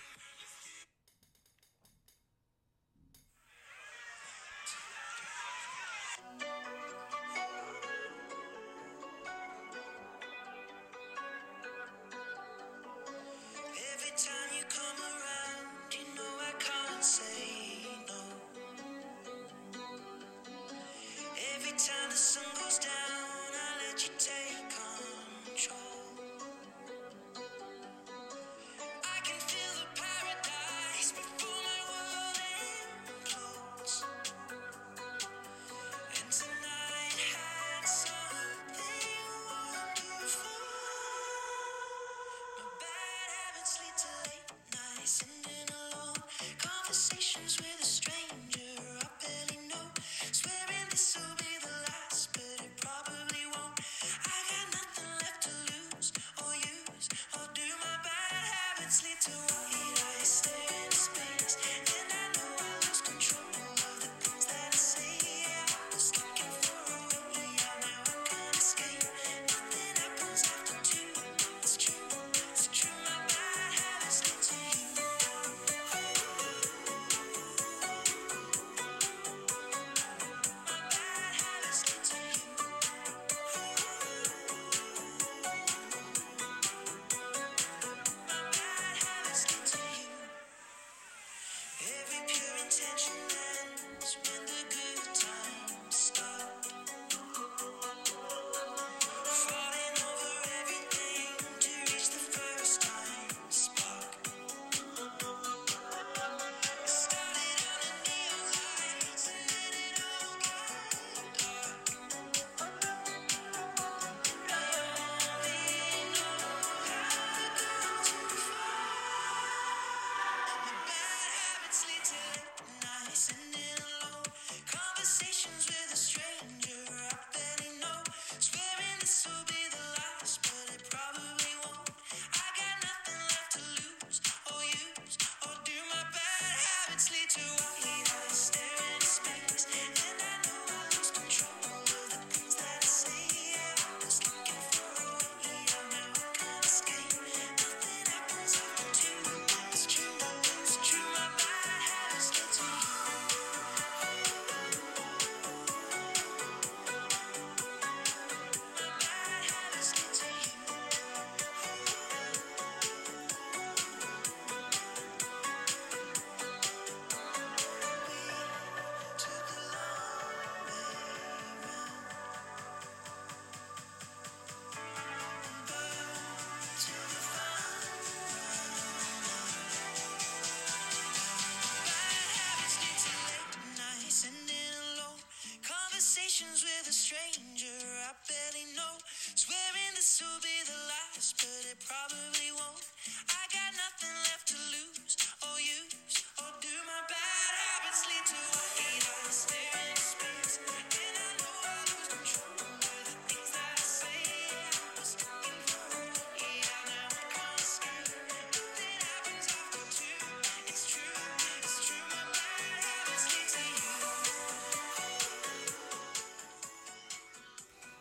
I 59.40 60.24
stay. 60.24 60.57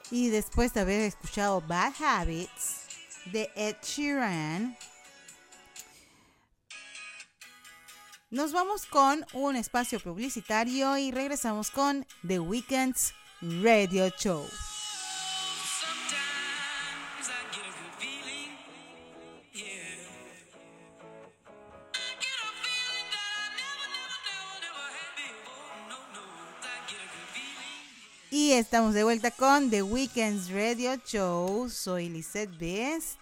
Y 0.09 0.29
después 0.29 0.73
de 0.73 0.81
haber 0.81 1.01
escuchado 1.01 1.61
Bad 1.61 1.93
Habits 2.01 2.81
de 3.25 3.49
Ed 3.55 3.75
Sheeran, 3.83 4.77
nos 8.29 8.51
vamos 8.51 8.85
con 8.85 9.25
un 9.33 9.55
espacio 9.55 9.99
publicitario 9.99 10.97
y 10.97 11.11
regresamos 11.11 11.71
con 11.71 12.05
The 12.25 12.39
Weeknd's 12.39 13.13
Radio 13.41 14.09
Show. 14.17 14.45
Estamos 28.57 28.93
de 28.95 29.03
vuelta 29.03 29.29
con 29.29 29.69
The 29.69 29.83
Weeknd's 29.83 30.49
Radio 30.49 30.95
Show. 31.05 31.69
Soy 31.69 32.09
Lisette 32.09 32.57
Best. 32.57 33.19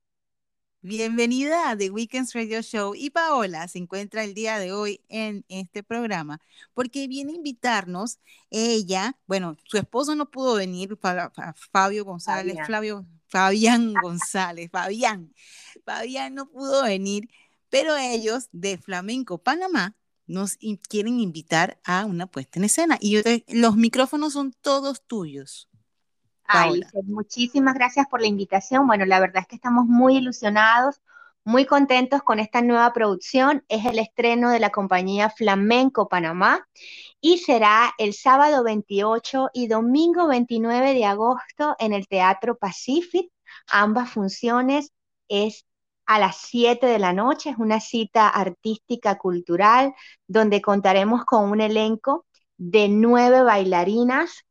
Bienvenida 0.84 1.70
a 1.70 1.76
The 1.76 1.90
Weekends 1.90 2.34
Radio 2.34 2.60
Show. 2.60 2.94
Y 2.96 3.10
Paola 3.10 3.68
se 3.68 3.78
encuentra 3.78 4.24
el 4.24 4.34
día 4.34 4.58
de 4.58 4.72
hoy 4.72 5.00
en 5.08 5.44
este 5.48 5.84
programa 5.84 6.40
porque 6.74 7.06
viene 7.06 7.32
a 7.32 7.36
invitarnos 7.36 8.18
ella, 8.50 9.16
bueno, 9.28 9.56
su 9.64 9.76
esposo 9.78 10.16
no 10.16 10.28
pudo 10.28 10.54
venir, 10.54 10.96
Fa- 11.00 11.30
Fa- 11.30 11.54
Fabio 11.70 12.04
González, 12.04 12.54
Fabián. 12.54 12.66
Flavio, 12.66 13.06
Fabián 13.28 13.94
González, 13.94 14.70
Fabián, 14.72 15.32
Fabián 15.84 16.34
no 16.34 16.50
pudo 16.50 16.82
venir, 16.82 17.30
pero 17.70 17.96
ellos 17.96 18.48
de 18.50 18.76
Flamenco 18.76 19.38
Panamá 19.38 19.94
nos 20.26 20.56
in- 20.60 20.76
quieren 20.88 21.20
invitar 21.20 21.78
a 21.84 22.04
una 22.06 22.26
puesta 22.26 22.58
en 22.58 22.64
escena 22.64 22.98
y 23.00 23.12
yo 23.12 23.22
te- 23.22 23.44
los 23.48 23.76
micrófonos 23.76 24.32
son 24.32 24.52
todos 24.60 25.00
tuyos. 25.06 25.68
Ay, 26.46 26.82
muchísimas 27.04 27.74
gracias 27.74 28.06
por 28.08 28.20
la 28.20 28.26
invitación. 28.26 28.86
Bueno, 28.86 29.04
la 29.06 29.20
verdad 29.20 29.42
es 29.42 29.48
que 29.48 29.56
estamos 29.56 29.86
muy 29.86 30.16
ilusionados 30.16 31.00
muy 31.44 31.66
contentos 31.66 32.22
con 32.22 32.38
esta 32.38 32.62
nueva 32.62 32.92
producción. 32.92 33.64
Es 33.68 33.84
el 33.84 33.98
estreno 33.98 34.50
de 34.50 34.60
la 34.60 34.70
compañía 34.70 35.30
Flamenco 35.30 36.08
Panamá 36.08 36.66
y 37.20 37.38
será 37.38 37.92
el 37.98 38.14
sábado 38.14 38.62
28 38.64 39.50
y 39.52 39.66
domingo 39.68 40.28
29 40.28 40.94
de 40.94 41.04
agosto 41.04 41.76
en 41.78 41.92
el 41.92 42.06
Teatro 42.08 42.56
Pacific. 42.56 43.30
Ambas 43.68 44.10
funciones 44.10 44.92
es 45.28 45.66
a 46.06 46.18
las 46.18 46.36
7 46.36 46.86
de 46.86 46.98
la 46.98 47.12
noche, 47.12 47.50
es 47.50 47.58
una 47.58 47.80
cita 47.80 48.28
artística 48.28 49.18
cultural 49.18 49.94
donde 50.26 50.60
contaremos 50.60 51.24
con 51.24 51.50
un 51.50 51.60
elenco 51.60 52.26
de 52.56 52.88
nueve 52.88 53.42
bailarinas 53.42 54.44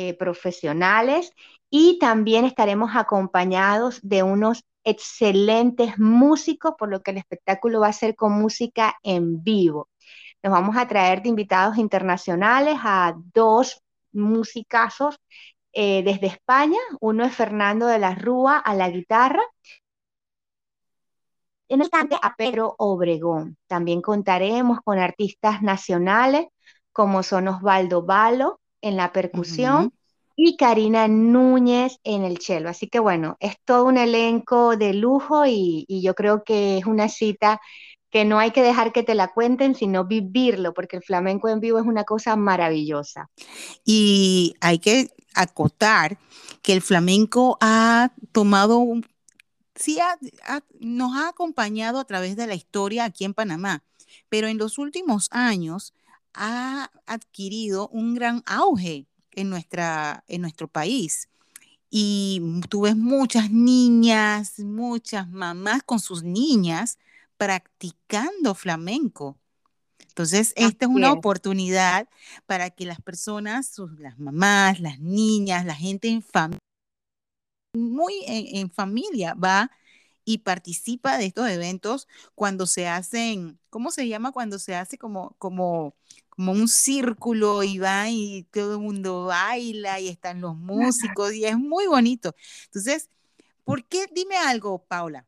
eh, 0.00 0.14
profesionales 0.14 1.32
y 1.70 1.98
también 1.98 2.44
estaremos 2.44 2.92
acompañados 2.94 3.98
de 4.04 4.22
unos 4.22 4.62
excelentes 4.84 5.98
músicos, 5.98 6.74
por 6.78 6.88
lo 6.88 7.02
que 7.02 7.10
el 7.10 7.16
espectáculo 7.16 7.80
va 7.80 7.88
a 7.88 7.92
ser 7.92 8.14
con 8.14 8.30
música 8.30 8.94
en 9.02 9.42
vivo. 9.42 9.88
Nos 10.40 10.52
vamos 10.52 10.76
a 10.76 10.86
traer 10.86 11.20
de 11.22 11.30
invitados 11.30 11.78
internacionales 11.78 12.78
a 12.84 13.14
dos 13.34 13.82
musicazos 14.12 15.18
eh, 15.72 16.04
desde 16.04 16.28
España. 16.28 16.78
Uno 17.00 17.24
es 17.24 17.34
Fernando 17.34 17.88
de 17.88 17.98
la 17.98 18.14
Rúa 18.14 18.56
a 18.58 18.74
la 18.76 18.88
guitarra. 18.90 19.42
En 21.68 21.82
el 21.82 21.90
cante 21.90 22.14
a 22.22 22.36
Pedro 22.36 22.76
Obregón. 22.78 23.56
También 23.66 24.00
contaremos 24.00 24.78
con 24.84 25.00
artistas 25.00 25.60
nacionales 25.60 26.46
como 26.92 27.24
son 27.24 27.48
Osvaldo 27.48 28.02
Balo 28.02 28.60
en 28.80 28.96
la 28.96 29.12
percusión 29.12 29.92
y 30.40 30.56
Karina 30.56 31.08
Núñez 31.08 31.98
en 32.04 32.22
el 32.22 32.38
cello. 32.38 32.68
Así 32.68 32.86
que 32.86 33.00
bueno, 33.00 33.36
es 33.40 33.56
todo 33.64 33.84
un 33.84 33.98
elenco 33.98 34.76
de 34.76 34.94
lujo 34.94 35.44
y, 35.46 35.84
yo 35.88 36.14
creo 36.14 36.44
que 36.44 36.78
es 36.78 36.86
una 36.86 37.08
cita 37.08 37.60
que 38.08 38.24
no 38.24 38.38
hay 38.38 38.52
que 38.52 38.62
dejar 38.62 38.92
que 38.92 39.02
te 39.02 39.16
la 39.16 39.32
cuenten, 39.32 39.74
sino 39.74 40.04
vivirlo, 40.04 40.72
porque 40.74 40.96
el 40.96 41.02
flamenco 41.02 41.48
en 41.48 41.58
vivo 41.58 41.80
es 41.80 41.86
una 41.86 42.04
cosa 42.04 42.36
maravillosa. 42.36 43.28
Y 43.84 44.54
hay 44.60 44.78
que 44.78 45.10
acotar 45.34 46.18
que 46.62 46.72
el 46.72 46.82
flamenco 46.82 47.58
ha 47.60 48.12
tomado, 48.30 48.84
sí, 49.74 49.98
nos 50.78 51.16
ha 51.16 51.30
acompañado 51.30 51.98
a 51.98 52.04
través 52.04 52.36
de 52.36 52.46
la 52.46 52.54
historia 52.54 53.04
aquí 53.04 53.24
en 53.24 53.34
Panamá, 53.34 53.82
pero 54.28 54.46
en 54.46 54.56
los 54.56 54.78
últimos 54.78 55.26
años 55.32 55.92
ha 56.34 56.90
adquirido 57.06 57.88
un 57.88 58.14
gran 58.14 58.42
auge 58.46 59.06
en, 59.32 59.50
nuestra, 59.50 60.24
en 60.28 60.42
nuestro 60.42 60.68
país. 60.68 61.28
Y 61.90 62.42
tú 62.68 62.82
ves 62.82 62.96
muchas 62.96 63.50
niñas, 63.50 64.58
muchas 64.58 65.28
mamás 65.28 65.82
con 65.82 66.00
sus 66.00 66.22
niñas 66.22 66.98
practicando 67.36 68.54
flamenco. 68.54 69.38
Entonces, 70.18 70.52
esta 70.56 70.86
es 70.86 70.90
una 70.90 71.12
oportunidad 71.12 72.08
para 72.46 72.70
que 72.70 72.84
las 72.84 73.00
personas, 73.00 73.72
las 73.98 74.18
mamás, 74.18 74.80
las 74.80 74.98
niñas, 74.98 75.64
la 75.64 75.76
gente 75.76 76.08
en 76.08 76.22
familia, 76.22 76.58
muy 77.72 78.14
en, 78.26 78.70
familia, 78.70 79.34
va 79.34 79.70
y 80.28 80.36
participa 80.38 81.16
de 81.16 81.24
estos 81.24 81.48
eventos 81.48 82.06
cuando 82.34 82.66
se 82.66 82.86
hacen, 82.86 83.58
¿cómo 83.70 83.90
se 83.90 84.08
llama? 84.08 84.30
Cuando 84.30 84.58
se 84.58 84.76
hace 84.76 84.98
como, 84.98 85.34
como 85.38 85.94
como 86.28 86.52
un 86.52 86.68
círculo 86.68 87.64
y 87.64 87.78
va 87.78 88.10
y 88.10 88.44
todo 88.52 88.74
el 88.74 88.80
mundo 88.80 89.24
baila 89.24 89.98
y 89.98 90.08
están 90.08 90.42
los 90.42 90.54
músicos 90.56 91.32
y 91.32 91.46
es 91.46 91.56
muy 91.56 91.86
bonito. 91.86 92.34
Entonces, 92.66 93.08
¿por 93.64 93.84
qué? 93.86 94.06
Dime 94.12 94.36
algo, 94.36 94.84
Paula. 94.84 95.26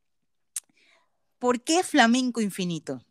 ¿Por 1.39 1.63
qué 1.63 1.83
flamenco 1.83 2.43
infinito? 2.43 3.03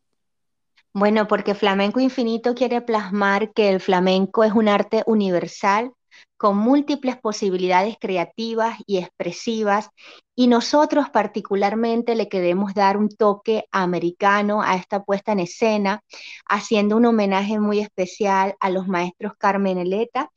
Bueno, 0.93 1.27
porque 1.27 1.55
flamenco 1.55 1.99
infinito 1.99 2.53
quiere 2.53 2.81
plasmar 2.81 3.51
que 3.51 3.69
el 3.69 3.81
flamenco 3.81 4.43
es 4.43 4.53
un 4.53 4.69
arte 4.69 5.01
universal 5.07 5.91
con 6.39 6.57
múltiples 6.57 7.17
posibilidades 7.17 7.97
creativas 7.99 8.77
y 8.87 8.97
expresivas 8.97 9.89
y 10.35 10.47
nosotros 10.47 11.09
particularmente 11.09 12.15
le 12.15 12.29
queremos 12.29 12.73
dar 12.73 12.95
un 12.95 13.09
toque 13.09 13.65
americano 13.71 14.61
a 14.61 14.77
esta 14.77 15.03
puesta 15.03 15.33
en 15.33 15.41
escena, 15.41 16.01
haciendo 16.47 16.95
un 16.95 17.07
homenaje 17.07 17.59
muy 17.59 17.81
especial 17.81 18.55
a 18.61 18.69
los 18.69 18.87
maestros 18.87 19.33
Carmen 19.37 19.79
Eleta, 19.79 20.31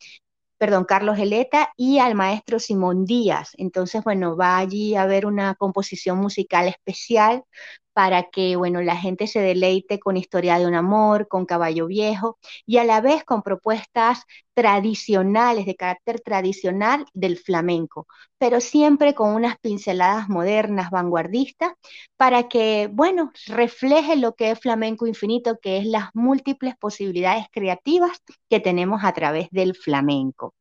perdón, 0.58 0.86
Carlos 0.86 1.20
Eleta 1.20 1.72
y 1.76 2.00
al 2.00 2.16
maestro 2.16 2.58
Simón 2.58 3.04
Díaz. 3.04 3.52
Entonces, 3.56 4.02
bueno, 4.02 4.36
va 4.36 4.58
allí 4.58 4.96
a 4.96 5.02
haber 5.02 5.24
una 5.24 5.54
composición 5.54 6.18
musical 6.18 6.66
especial 6.66 7.44
para 7.92 8.24
que, 8.24 8.56
bueno, 8.56 8.80
la 8.82 8.96
gente 8.96 9.26
se 9.26 9.40
deleite 9.40 9.98
con 9.98 10.16
Historia 10.16 10.58
de 10.58 10.66
un 10.66 10.74
Amor, 10.74 11.28
con 11.28 11.46
Caballo 11.46 11.86
Viejo 11.86 12.38
y 12.66 12.78
a 12.78 12.84
la 12.84 13.00
vez 13.00 13.24
con 13.24 13.42
propuestas 13.42 14.22
tradicionales, 14.54 15.66
de 15.66 15.76
carácter 15.76 16.20
tradicional 16.20 17.06
del 17.14 17.38
flamenco, 17.38 18.06
pero 18.38 18.60
siempre 18.60 19.14
con 19.14 19.34
unas 19.34 19.58
pinceladas 19.60 20.28
modernas, 20.28 20.90
vanguardistas, 20.90 21.72
para 22.16 22.48
que, 22.48 22.88
bueno, 22.92 23.32
refleje 23.46 24.16
lo 24.16 24.34
que 24.34 24.50
es 24.50 24.60
flamenco 24.60 25.06
infinito, 25.06 25.58
que 25.60 25.78
es 25.78 25.86
las 25.86 26.10
múltiples 26.14 26.74
posibilidades 26.76 27.46
creativas 27.52 28.18
que 28.48 28.60
tenemos 28.60 29.04
a 29.04 29.12
través 29.12 29.48
del 29.50 29.74
flamenco. 29.76 30.54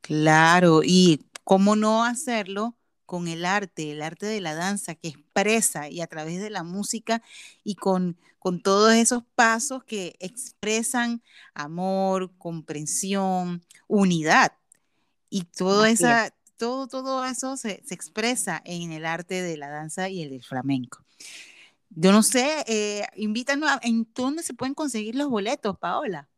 Claro, 0.00 0.82
y 0.84 1.20
cómo 1.44 1.76
no 1.76 2.04
hacerlo 2.04 2.76
con 3.12 3.28
el 3.28 3.44
arte, 3.44 3.92
el 3.92 4.00
arte 4.00 4.24
de 4.24 4.40
la 4.40 4.54
danza 4.54 4.94
que 4.94 5.08
expresa 5.08 5.90
y 5.90 6.00
a 6.00 6.06
través 6.06 6.40
de 6.40 6.48
la 6.48 6.62
música 6.62 7.20
y 7.62 7.74
con, 7.74 8.16
con 8.38 8.62
todos 8.62 8.94
esos 8.94 9.22
pasos 9.34 9.84
que 9.84 10.16
expresan 10.18 11.22
amor, 11.52 12.30
comprensión, 12.38 13.66
unidad. 13.86 14.54
Y 15.28 15.42
todo, 15.42 15.84
esa, 15.84 16.32
todo, 16.56 16.88
todo 16.88 17.22
eso 17.26 17.58
se, 17.58 17.82
expresa 17.90 18.62
en 18.64 18.92
el 18.92 19.04
arte 19.04 19.42
de 19.42 19.58
la 19.58 19.68
danza 19.68 20.08
y 20.08 20.22
el 20.22 20.30
del 20.30 20.42
flamenco. 20.42 21.04
Yo 21.90 22.12
no 22.12 22.22
sé, 22.22 22.64
eh, 22.66 23.06
invítanos, 23.16 23.70
¿en 23.82 24.08
dónde 24.14 24.42
se 24.42 24.54
pueden 24.54 24.72
conseguir 24.72 25.16
los 25.16 25.28
boletos, 25.28 25.76
Paola? 25.76 26.30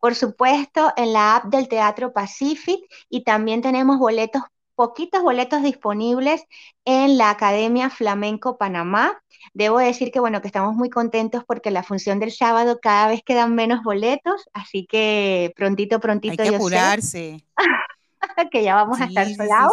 Por 0.00 0.14
supuesto, 0.14 0.90
en 0.96 1.12
la 1.12 1.36
app 1.36 1.52
del 1.52 1.68
Teatro 1.68 2.14
Pacific 2.14 2.80
y 3.10 3.24
también 3.24 3.60
tenemos 3.60 3.98
boletos 3.98 4.40
poquitos 4.78 5.24
boletos 5.24 5.60
disponibles 5.64 6.44
en 6.84 7.18
la 7.18 7.30
Academia 7.30 7.90
Flamenco 7.90 8.58
Panamá. 8.58 9.20
Debo 9.52 9.80
decir 9.80 10.12
que 10.12 10.20
bueno, 10.20 10.40
que 10.40 10.46
estamos 10.46 10.76
muy 10.76 10.88
contentos 10.88 11.42
porque 11.44 11.72
la 11.72 11.82
función 11.82 12.20
del 12.20 12.30
sábado 12.30 12.78
cada 12.80 13.08
vez 13.08 13.24
quedan 13.24 13.56
menos 13.56 13.82
boletos, 13.82 14.48
así 14.52 14.86
que 14.86 15.52
prontito, 15.56 15.98
prontito. 15.98 16.44
Hay 16.44 16.50
que 16.50 16.54
apurarse. 16.54 17.44
que 18.52 18.62
ya 18.62 18.76
vamos 18.76 19.00
a 19.00 19.06
estar 19.06 19.28
solados. 19.34 19.72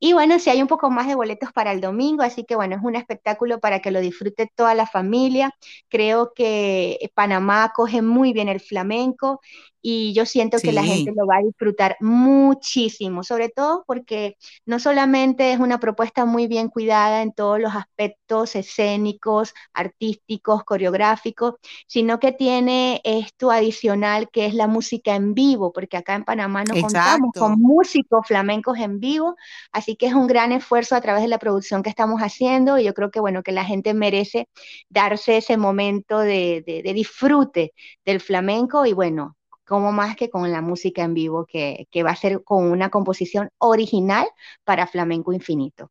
y 0.00 0.12
bueno, 0.12 0.40
si 0.40 0.50
hay 0.50 0.60
un 0.60 0.66
poco 0.66 0.90
más 0.90 1.06
de 1.06 1.14
boletos 1.14 1.52
para 1.52 1.70
el 1.70 1.80
domingo, 1.80 2.24
así 2.24 2.42
que 2.42 2.56
bueno, 2.56 2.74
es 2.74 2.82
un 2.82 2.96
espectáculo 2.96 3.60
para 3.60 3.78
que 3.78 3.92
lo 3.92 4.00
disfrute 4.00 4.50
toda 4.52 4.74
la 4.74 4.88
familia. 4.88 5.54
Creo 5.88 6.32
que 6.34 7.12
Panamá 7.14 7.72
coge 7.72 8.02
muy 8.02 8.32
bien 8.32 8.48
el 8.48 8.58
flamenco 8.58 9.40
y 9.88 10.12
yo 10.14 10.26
siento 10.26 10.58
que 10.58 10.72
la 10.72 10.82
gente 10.82 11.12
lo 11.14 11.26
va 11.26 11.36
a 11.36 11.44
disfrutar 11.44 11.96
muchísimo, 12.00 13.22
sobre 13.22 13.50
todo 13.50 13.84
porque 13.86 14.36
no 14.64 14.80
solamente 14.80 15.52
es 15.52 15.60
una 15.60 15.78
propuesta 15.78 16.24
muy 16.24 16.48
bien 16.48 16.70
cuidada 16.70 17.22
en 17.22 17.30
todos 17.30 17.60
los 17.60 17.72
aspectos 17.72 18.56
escénicos, 18.56 19.54
artísticos, 19.72 20.64
coreográficos, 20.64 21.54
sino 21.86 22.18
que 22.18 22.32
tiene 22.32 23.00
esto 23.04 23.52
adicional 23.52 24.28
que 24.28 24.46
es 24.46 24.54
la 24.54 24.66
música 24.66 25.14
en 25.14 25.34
vivo, 25.34 25.72
porque 25.72 25.98
acá 25.98 26.16
en 26.16 26.24
Panamá 26.24 26.64
no 26.64 26.80
contamos 26.80 27.30
con 27.38 27.60
músicos 27.60 28.26
flamencos 28.26 28.78
en 28.78 28.98
vivo, 28.98 29.36
así 29.70 29.94
que 29.94 30.06
es 30.06 30.14
un 30.14 30.26
gran 30.26 30.50
esfuerzo 30.50 30.96
a 30.96 31.00
través 31.00 31.22
de 31.22 31.28
la 31.28 31.38
producción 31.38 31.84
que 31.84 31.90
estamos 31.90 32.22
haciendo 32.22 32.76
y 32.76 32.82
yo 32.82 32.92
creo 32.92 33.12
que 33.12 33.20
bueno, 33.20 33.44
que 33.44 33.52
la 33.52 33.64
gente 33.64 33.94
merece 33.94 34.48
darse 34.88 35.36
ese 35.36 35.56
momento 35.56 36.18
de, 36.18 36.64
de 36.66 36.92
disfrute 36.92 37.72
del 38.04 38.20
flamenco 38.20 38.84
y 38.84 38.92
bueno, 38.92 39.36
como 39.66 39.90
más 39.92 40.16
que 40.16 40.30
con 40.30 40.50
la 40.52 40.62
música 40.62 41.02
en 41.02 41.12
vivo, 41.12 41.44
que, 41.44 41.88
va 42.04 42.10
a 42.10 42.16
ser 42.16 42.44
con 42.44 42.70
una 42.70 42.88
composición 42.88 43.50
original 43.58 44.26
para 44.64 44.86
Flamenco 44.86 45.32
Infinito. 45.32 45.90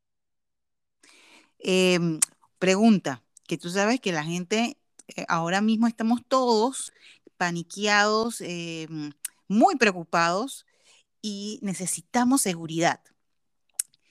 Em, 1.59 2.19
pregunta, 2.57 3.21
que 3.47 3.57
tú 3.57 3.69
sabes 3.69 3.99
que 3.99 4.13
la 4.13 4.23
gente, 4.23 4.78
eh, 5.15 5.26
ahora 5.28 5.61
mismo 5.61 5.88
estamos 5.88 6.21
todos 6.28 6.93
paniqueados, 7.38 8.39
em, 8.39 9.11
muy 9.47 9.76
preocupados 9.76 10.65
y 11.21 11.59
necesitamos 11.61 12.41
seguridad. 12.41 13.01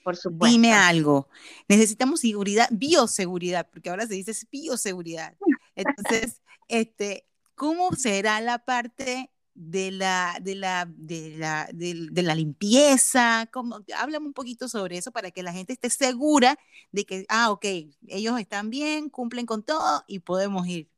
Por 0.03 0.15
supuesto. 0.15 0.53
Dime 0.53 0.73
algo. 0.73 1.27
Necesitamos 1.67 2.19
seguridad, 2.19 2.67
bioseguridad, 2.71 3.67
porque 3.71 3.89
ahora 3.89 4.05
se 4.05 4.13
dice 4.13 4.33
bioseguridad. 4.51 5.35
Entonces, 5.75 6.43
este, 6.67 7.25
¿cómo 7.55 7.93
será 7.93 8.39
la 8.41 8.59
parte 8.59 9.31
de 9.55 9.91
la, 9.91 10.37
de 10.41 10.55
la, 10.55 10.85
de 10.97 11.35
la, 11.37 11.69
de, 11.73 12.07
de 12.11 12.21
la 12.23 12.35
limpieza? 12.35 13.47
¿Cómo? 13.53 13.79
Háblame 13.97 14.27
un 14.27 14.33
poquito 14.33 14.67
sobre 14.69 14.97
eso 14.97 15.11
para 15.11 15.31
que 15.31 15.43
la 15.43 15.53
gente 15.53 15.73
esté 15.73 15.89
segura 15.89 16.57
de 16.91 17.05
que, 17.05 17.25
ah, 17.29 17.51
ok, 17.51 17.65
ellos 18.07 18.39
están 18.39 18.69
bien, 18.69 19.09
cumplen 19.09 19.45
con 19.45 19.63
todo 19.63 20.03
y 20.07 20.19
podemos 20.19 20.67
ir. 20.67 20.89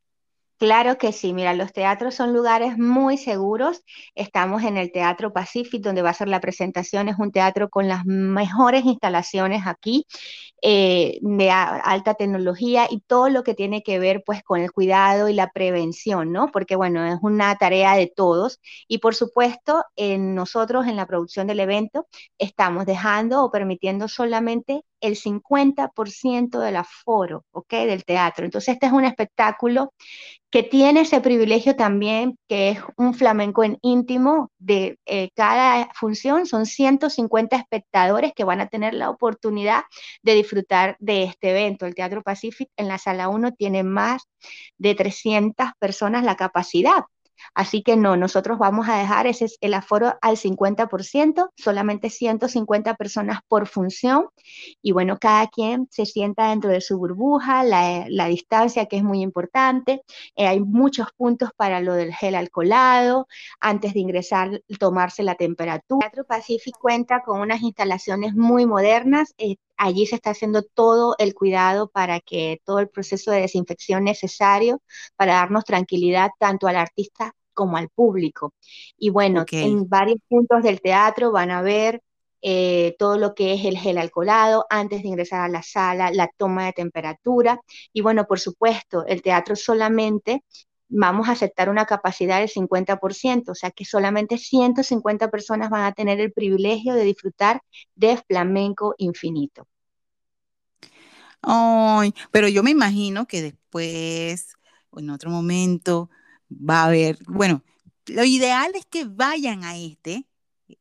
Claro 0.60 0.98
que 0.98 1.12
sí, 1.12 1.34
mira, 1.34 1.54
los 1.54 1.72
teatros 1.72 2.16
son 2.16 2.34
lugares 2.34 2.80
muy 2.80 3.18
seguros. 3.20 3.84
Estamos 4.16 4.64
en 4.64 4.76
el 4.78 4.92
Teatro 4.92 5.32
Pacific, 5.32 5.84
donde 5.84 6.02
va 6.02 6.10
a 6.10 6.14
ser 6.16 6.28
la 6.30 6.42
presentación. 6.42 7.10
Es 7.10 7.20
un 7.20 7.32
teatro 7.32 7.70
con 7.70 7.88
las 7.88 8.06
mejores 8.06 8.84
instalaciones 8.86 9.68
aquí, 9.68 10.08
eh, 10.64 11.20
de 11.22 11.52
alta 11.52 12.16
tecnología 12.16 12.88
y 12.90 13.02
todo 13.02 13.30
lo 13.30 13.44
que 13.44 13.54
tiene 13.54 13.84
que 13.84 14.00
ver 14.00 14.24
pues 14.26 14.42
con 14.44 14.60
el 14.60 14.72
cuidado 14.72 15.30
y 15.30 15.34
la 15.34 15.52
prevención, 15.52 16.32
¿no? 16.32 16.48
Porque 16.52 16.76
bueno, 16.76 17.06
es 17.06 17.20
una 17.22 17.56
tarea 17.58 17.96
de 17.96 18.08
todos. 18.08 18.60
Y 18.88 18.98
por 18.98 19.14
supuesto, 19.14 19.84
en 19.96 20.34
nosotros 20.34 20.88
en 20.88 20.96
la 20.96 21.06
producción 21.06 21.46
del 21.46 21.60
evento 21.60 22.08
estamos 22.40 22.86
dejando 22.88 23.44
o 23.44 23.52
permitiendo 23.52 24.08
solamente 24.08 24.82
el 25.02 25.16
50% 25.16 26.60
del 26.60 26.76
aforo, 26.76 27.46
¿ok? 27.52 27.72
Del 27.72 28.06
teatro. 28.06 28.46
Entonces, 28.46 28.74
este 28.74 28.88
es 28.88 28.92
un 28.92 29.06
espectáculo 29.06 29.94
que 30.50 30.64
tiene 30.64 31.02
ese 31.02 31.20
privilegio 31.22 31.76
también, 31.76 32.38
que 32.48 32.70
es 32.70 32.80
un 32.96 33.14
flamenco 33.14 33.64
en 33.64 33.78
íntimo, 33.82 34.50
de 34.60 34.98
eh, 35.06 35.30
cada 35.36 35.90
función 35.94 36.46
son 36.46 36.66
150 36.66 37.56
espectadores 37.58 38.32
que 38.34 38.46
van 38.46 38.62
a 38.62 38.68
tener 38.68 38.94
la 38.94 39.10
oportunidad 39.10 39.84
de 40.24 40.36
disfrutar 40.36 40.96
de 41.00 41.24
este 41.24 41.52
evento. 41.52 41.86
El 41.86 41.96
Teatro 41.96 42.24
Pacific 42.24 42.70
en 42.78 42.88
la 42.88 42.98
sala 42.98 43.30
1 43.30 43.54
tiene 43.54 43.84
más 43.84 44.24
de 44.78 44.96
300 44.96 45.72
personas 45.80 46.24
la 46.24 46.38
capacidad. 46.38 47.04
Así 47.54 47.84
que 47.84 47.96
no, 47.96 48.18
nosotros 48.18 48.58
vamos 48.58 48.88
a 48.90 48.98
dejar 48.98 49.28
ese 49.28 49.48
el 49.62 49.74
aforo 49.74 50.18
al 50.22 50.38
50%, 50.38 51.50
solamente 51.56 52.10
150 52.10 52.96
personas 52.96 53.40
por 53.48 53.68
función. 53.68 54.28
Y 54.82 54.92
bueno, 54.92 55.18
cada 55.20 55.48
quien 55.48 55.88
se 55.92 56.06
sienta 56.06 56.50
dentro 56.50 56.70
de 56.70 56.82
su 56.82 56.98
burbuja, 56.98 57.64
la, 57.64 58.28
distancia 58.28 58.88
que 58.88 58.98
es 58.98 59.04
muy 59.04 59.22
importante. 59.22 60.04
Eh, 60.36 60.48
hay 60.48 60.60
muchos 60.60 61.08
puntos 61.16 61.50
para 61.56 61.80
lo 61.80 61.94
del 61.94 62.14
gel 62.14 62.36
alcoholado, 62.36 63.28
antes 63.60 63.94
de 63.94 64.02
ingresar, 64.02 64.62
tomarse 64.80 65.24
la 65.24 65.36
temperatura. 65.36 66.06
El 66.08 66.12
Teatro 66.12 66.26
Pacific 66.26 66.76
cuenta 66.80 67.22
con 67.22 67.40
unas 67.40 67.62
instalaciones 67.62 68.36
muy 68.36 68.66
modernas. 68.66 69.34
Eh, 69.38 69.56
allí 69.78 70.06
se 70.06 70.16
está 70.16 70.32
haciendo 70.32 70.64
todo 70.64 71.16
el 71.20 71.34
cuidado 71.34 71.90
para 71.90 72.20
que 72.20 72.62
todo 72.66 72.80
el 72.80 72.90
proceso 72.90 73.32
de 73.32 73.42
desinfección 73.42 74.04
necesario 74.04 74.82
para 75.16 75.34
darnos 75.36 75.66
tranquilidad 75.66 76.30
tanto 76.40 76.68
al 76.68 76.76
artista 76.76 77.34
como 77.54 77.78
al 77.78 77.90
público. 77.90 78.54
Y 78.98 79.10
bueno, 79.10 79.46
en 79.52 79.90
varios 79.90 80.20
puntos 80.28 80.62
del 80.64 80.82
teatro 80.82 81.32
van 81.32 81.52
a 81.52 81.62
ver 81.62 82.04
eh, 82.42 82.96
todo 83.00 83.18
lo 83.18 83.34
que 83.34 83.54
es 83.54 83.66
el 83.66 83.78
gel 83.78 83.98
alcoholado 83.98 84.66
antes 84.70 85.02
de 85.02 85.08
ingresar 85.08 85.42
a 85.42 85.50
la 85.50 85.64
sala, 85.64 86.12
la 86.12 86.30
toma 86.38 86.68
de 86.68 86.74
temperatura. 86.74 87.60
Y 87.94 88.02
bueno, 88.02 88.26
por 88.28 88.40
supuesto, 88.40 89.06
el 89.08 89.22
teatro 89.22 89.56
solamente 89.56 90.44
vamos 90.90 91.28
a 91.30 91.34
aceptar 91.34 91.70
una 91.70 91.86
capacidad 91.86 92.40
del 92.40 92.50
50%, 92.50 93.52
o 93.52 93.56
sea 93.56 93.72
que 93.72 93.86
solamente 93.86 94.38
150 94.38 95.30
personas 95.30 95.70
van 95.70 95.84
a 95.84 95.94
tener 95.94 96.20
el 96.20 96.32
privilegio 96.32 96.94
de 96.94 97.04
disfrutar 97.04 97.62
de 97.96 98.18
flamenco 98.28 98.96
infinito. 98.98 99.68
Ay, 101.42 102.14
pero 102.32 102.48
yo 102.48 102.64
me 102.64 102.72
imagino 102.72 103.28
que 103.28 103.42
después, 103.42 104.56
en 104.96 105.10
otro 105.10 105.30
momento, 105.30 106.10
va 106.52 106.82
a 106.82 106.86
haber, 106.86 107.18
bueno, 107.28 107.64
lo 108.08 108.24
ideal 108.24 108.72
es 108.76 108.86
que 108.86 109.06
vayan 109.06 109.64
a 109.64 109.78
este, 109.78 110.26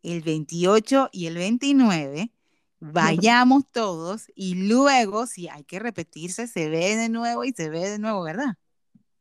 el 0.03 0.23
28 0.23 1.11
y 1.13 1.27
el 1.27 1.35
29, 1.37 2.33
vayamos 2.81 3.65
todos 3.71 4.31
y 4.35 4.55
luego, 4.55 5.27
si 5.27 5.49
hay 5.49 5.65
que 5.65 5.79
repetirse, 5.79 6.47
se 6.49 6.69
ve 6.69 6.97
de 6.97 7.09
nuevo 7.09 7.45
y 7.45 7.53
se 7.53 7.69
ve 7.71 7.89
de 7.91 7.99
nuevo, 7.99 8.23
¿verdad? 8.23 8.57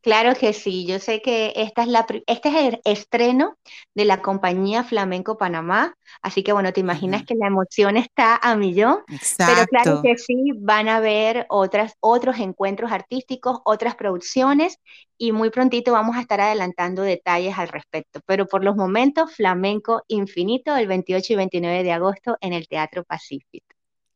Claro 0.06 0.38
que 0.38 0.52
sí, 0.52 0.86
yo 0.86 1.00
sé 1.00 1.20
que 1.20 1.52
esta 1.56 1.82
es 1.82 1.88
la, 1.88 2.06
este 2.28 2.48
es 2.48 2.54
el 2.54 2.80
estreno 2.84 3.58
de 3.92 4.04
la 4.04 4.22
compañía 4.22 4.84
Flamenco 4.84 5.36
Panamá, 5.36 5.96
así 6.22 6.44
que 6.44 6.52
bueno, 6.52 6.72
te 6.72 6.78
imaginas 6.78 7.24
que 7.24 7.34
la 7.34 7.48
emoción 7.48 7.96
está 7.96 8.36
a 8.36 8.54
millón, 8.54 9.00
pero 9.36 9.66
claro 9.66 10.02
que 10.02 10.16
sí, 10.16 10.52
van 10.58 10.86
a 10.86 10.98
haber 10.98 11.46
otras, 11.48 11.94
otros 11.98 12.38
encuentros 12.38 12.92
artísticos, 12.92 13.58
otras 13.64 13.96
producciones 13.96 14.78
y 15.18 15.32
muy 15.32 15.50
prontito 15.50 15.90
vamos 15.90 16.16
a 16.16 16.20
estar 16.20 16.40
adelantando 16.40 17.02
detalles 17.02 17.58
al 17.58 17.66
respecto, 17.66 18.20
pero 18.26 18.46
por 18.46 18.62
los 18.62 18.76
momentos 18.76 19.34
Flamenco 19.34 20.04
Infinito 20.06 20.76
el 20.76 20.86
28 20.86 21.32
y 21.32 21.36
29 21.36 21.82
de 21.82 21.90
agosto 21.90 22.36
en 22.40 22.52
el 22.52 22.68
Teatro 22.68 23.02
Pacífico. 23.02 23.66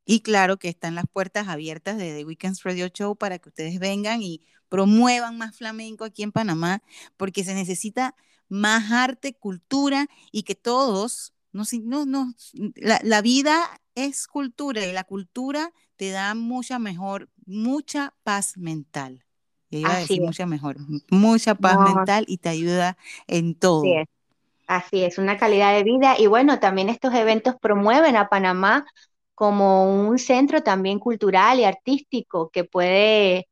Y 0.05 0.21
claro 0.21 0.57
que 0.57 0.69
están 0.69 0.95
las 0.95 1.07
puertas 1.13 1.49
abiertas 1.49 1.99
de 1.99 2.15
The 2.15 2.25
Weekends 2.25 2.63
Radio 2.63 2.87
Show 2.87 3.17
para 3.17 3.41
que 3.41 3.49
ustedes 3.49 3.81
vengan 3.81 4.23
y 4.23 4.41
promuevan 4.71 5.37
más 5.37 5.55
flamenco 5.55 6.05
aquí 6.05 6.23
en 6.23 6.33
Panamá, 6.33 6.83
porque 7.19 7.45
se 7.45 7.53
necesita 7.53 8.15
más 8.49 8.91
arte, 8.91 9.35
cultura 9.35 10.09
y 10.33 10.45
que 10.45 10.55
todos, 10.55 11.35
no, 11.53 11.65
no, 11.83 12.07
no, 12.07 12.33
la, 12.75 13.21
vida 13.21 13.61
es 13.95 14.27
cultura 14.27 14.87
y 14.87 14.93
la 14.93 15.05
cultura 15.05 15.73
te 15.97 16.11
da 16.11 16.35
mucha 16.35 16.79
mejor, 16.79 17.29
mucha 17.45 18.15
paz 18.23 18.57
mental. 18.57 19.25
iba 19.69 19.95
a 19.95 19.99
decir 19.99 20.23
mucha 20.23 20.47
mejor, 20.47 20.79
mucha 21.11 21.55
paz 21.55 21.79
mental 21.95 22.25
y 22.27 22.39
te 22.39 22.49
ayuda 22.49 22.97
en 23.27 23.55
todo. 23.55 23.83
Así 23.83 23.93
es. 23.93 24.09
Así 24.71 25.03
es, 25.03 25.19
una 25.19 25.37
calidad 25.37 25.75
de 25.75 25.83
vida. 25.83 26.15
Y 26.17 26.29
bueno, 26.29 26.61
también 26.61 26.89
estos 26.91 27.13
eventos 27.13 27.57
promueven 27.61 28.15
a 28.15 28.29
Panamá 28.29 28.87
como 29.35 30.07
un 30.07 30.17
centro 30.21 30.63
también 30.63 31.01
cultural 31.01 31.59
y 31.59 31.65
artístico 31.65 32.51
que 32.51 32.63
puede 32.63 33.49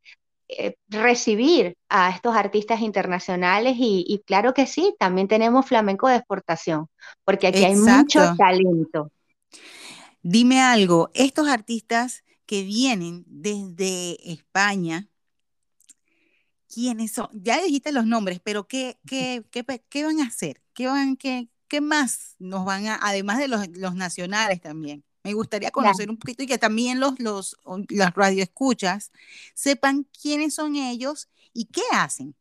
eh, 0.48 0.76
recibir 0.88 1.76
a 1.90 2.08
estos 2.08 2.34
artistas 2.34 2.80
internacionales 2.80 3.76
y, 3.78 4.22
claro 4.26 4.54
que 4.54 4.66
sí, 4.66 4.94
también 4.98 5.28
tenemos 5.28 5.66
flamenco 5.66 6.08
de 6.08 6.16
exportación, 6.16 6.88
porque 7.24 7.48
aquí 7.48 7.64
hay 7.64 7.76
mucho 7.76 8.34
talento. 8.38 9.12
Dime 10.22 10.62
algo, 10.62 11.10
estos 11.12 11.48
artistas 11.48 12.24
que 12.46 12.62
vienen 12.62 13.24
desde 13.26 14.16
España, 14.32 15.08
¿quiénes 16.72 17.12
son? 17.12 17.28
Ya 17.34 17.62
dijiste 17.62 17.92
los 17.92 18.06
nombres, 18.06 18.40
pero 18.42 18.66
¿qué, 18.66 18.98
qué, 19.06 19.44
qué, 19.50 20.04
van 20.04 20.20
a 20.20 20.28
hacer? 20.28 20.62
¿Qué, 20.72 20.86
van, 20.86 21.16
qué, 21.18 21.50
qué 21.68 21.82
más 21.82 22.36
nos 22.38 22.64
van 22.64 22.86
a, 22.86 22.98
además 23.02 23.38
de 23.38 23.48
los, 23.48 23.68
los 23.76 23.94
nacionales 23.94 24.62
también? 24.62 25.04
Me 25.24 25.34
gustaría 25.34 25.70
conocer 25.70 26.10
un 26.10 26.16
poquito 26.16 26.42
y 26.42 26.46
que 26.46 26.58
también 26.58 27.00
los, 27.00 27.18
los, 27.18 27.56
las 27.88 28.14
radioescuchas 28.14 29.12
sepan 29.54 30.06
quiénes 30.20 30.54
son 30.54 30.76
ellos 30.76 31.28
y 31.52 31.66
qué 31.66 31.82
hacen. 31.92 32.34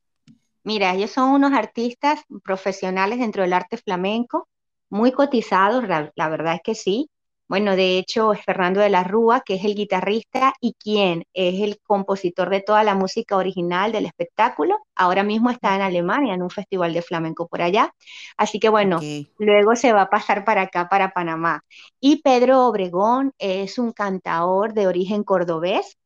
Mira, 0.63 0.93
ellos 0.93 1.11
son 1.11 1.29
unos 1.29 1.53
artistas 1.53 2.21
profesionales 2.43 3.19
dentro 3.19 3.43
del 3.43 3.53
arte 3.53 3.77
flamenco, 3.77 4.47
muy 4.89 5.11
cotizados, 5.11 5.83
la 5.87 6.29
verdad 6.29 6.55
es 6.55 6.61
que 6.63 6.75
sí. 6.75 7.09
Bueno, 7.47 7.77
de 7.77 7.97
hecho, 7.97 8.33
es 8.33 8.43
Fernando 8.43 8.81
de 8.81 8.89
la 8.89 9.05
Rúa, 9.05 9.41
que 9.45 9.55
es 9.55 9.63
el 9.63 9.73
guitarrista 9.73 10.53
y 10.59 10.73
quien 10.73 11.23
es 11.33 11.61
el 11.61 11.79
compositor 11.81 12.49
de 12.49 12.61
toda 12.61 12.83
la 12.83 12.93
música 12.93 13.37
original 13.37 13.93
del 13.93 14.05
espectáculo. 14.05 14.79
Ahora 14.95 15.23
mismo 15.23 15.49
está 15.49 15.73
en 15.75 15.81
Alemania, 15.81 16.33
en 16.33 16.43
un 16.43 16.49
festival 16.49 16.93
de 16.93 17.01
flamenco 17.01 17.47
por 17.47 17.61
allá. 17.61 17.93
Así 18.35 18.59
que 18.59 18.67
bueno, 18.67 18.99
luego 19.37 19.77
se 19.77 19.93
va 19.93 20.03
a 20.03 20.09
pasar 20.09 20.43
para 20.43 20.63
acá, 20.63 20.89
para 20.89 21.11
Panamá. 21.11 21.63
Y 22.01 22.21
Pedro 22.21 22.67
Obregón 22.67 23.31
es 23.37 23.77
un 23.77 23.93
cantador 23.93 24.73
de 24.73 24.87
origen 24.87 25.23
cordobés 25.23 25.97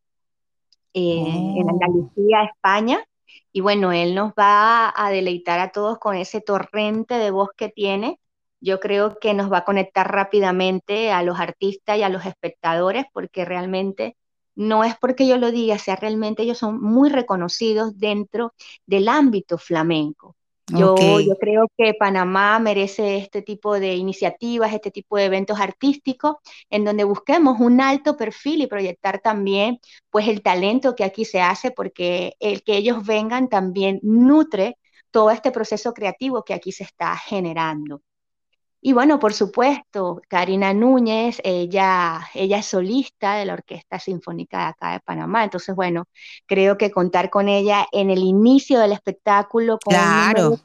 eh, 0.94 1.24
en 1.26 1.68
oh. 1.68 1.72
Andalucía, 1.72 2.44
España. 2.44 3.04
Y 3.52 3.62
bueno, 3.62 3.92
él 3.92 4.14
nos 4.14 4.32
va 4.34 4.94
a 4.96 5.10
deleitar 5.10 5.60
a 5.60 5.72
todos 5.72 5.98
con 5.98 6.16
ese 6.16 6.40
torrente 6.40 7.16
de 7.16 7.32
voz 7.32 7.50
que 7.58 7.70
tiene 7.70 8.20
yo 8.62 8.80
creo 8.80 9.18
que 9.20 9.34
nos 9.34 9.52
va 9.52 9.60
a 9.60 9.66
conectar 9.66 10.10
rápidamente 10.10 11.12
a 11.12 11.24
los 11.24 11.40
artistas 11.40 11.98
y 11.98 12.04
a 12.04 12.10
los 12.10 12.26
espectadores 12.26 13.06
porque 13.12 13.44
realmente 13.44 14.16
no 14.56 14.84
es 14.84 14.96
porque 15.00 15.28
yo 15.28 15.38
lo 15.38 15.52
diga, 15.52 15.78
sea 15.80 15.96
realmente 15.96 16.44
ellos 16.44 16.60
son 16.60 16.82
muy 16.82 17.10
reconocidos 17.10 17.98
dentro 17.98 18.54
del 18.86 19.10
ámbito 19.10 19.58
flamenco. 19.58 20.36
Yo, 20.68 20.96
yo, 21.20 21.36
creo 21.36 21.68
que 21.78 21.94
Panamá 21.94 22.58
merece 22.60 23.18
este 23.18 23.42
tipo 23.42 23.78
de 23.78 23.96
iniciativas, 23.96 24.74
este 24.74 24.90
tipo 24.90 25.18
de 25.18 25.26
eventos 25.26 25.60
artísticos, 25.60 26.36
en 26.70 26.86
donde 26.86 27.04
busquemos 27.04 27.60
un 27.60 27.82
alto 27.82 28.16
perfil 28.16 28.62
y 28.62 28.68
proyectar 28.68 29.20
también 29.20 29.80
pues 30.10 30.30
el 30.30 30.42
talento 30.42 30.96
que 30.96 31.04
aquí 31.04 31.26
se 31.26 31.42
hace, 31.42 31.72
porque 31.72 32.36
el 32.40 32.64
que 32.64 32.78
ellos 32.78 33.06
vengan 33.06 33.50
también 33.50 34.00
nutre 34.02 34.78
todo 35.10 35.32
este 35.32 35.52
proceso 35.52 35.94
creativo 35.94 36.44
que 36.46 36.54
aquí 36.54 36.72
se 36.72 36.86
está 36.86 37.18
generando. 37.18 38.02
Y 38.84 38.94
bueno, 38.94 39.20
por 39.20 39.34
supuesto, 39.34 40.24
Karina 40.28 40.74
Núñez, 40.74 41.40
ella, 41.44 42.22
ella 42.34 42.58
es 42.58 42.66
solista 42.66 43.36
de 43.36 43.46
la 43.46 43.54
Orquesta 43.54 44.00
Sinfónica 44.00 44.58
de 44.58 44.66
acá 44.66 44.92
de 44.94 45.00
Panamá. 45.02 45.44
Entonces, 45.44 45.76
bueno, 45.76 46.06
creo 46.48 46.80
que 46.80 46.90
contar 46.90 47.30
con 47.30 47.48
ella 47.48 47.86
en 47.92 48.10
el 48.10 48.20
inicio 48.20 48.80
del 48.80 48.92
espectáculo 48.92 49.78
con 49.78 49.94
claro. 49.94 50.60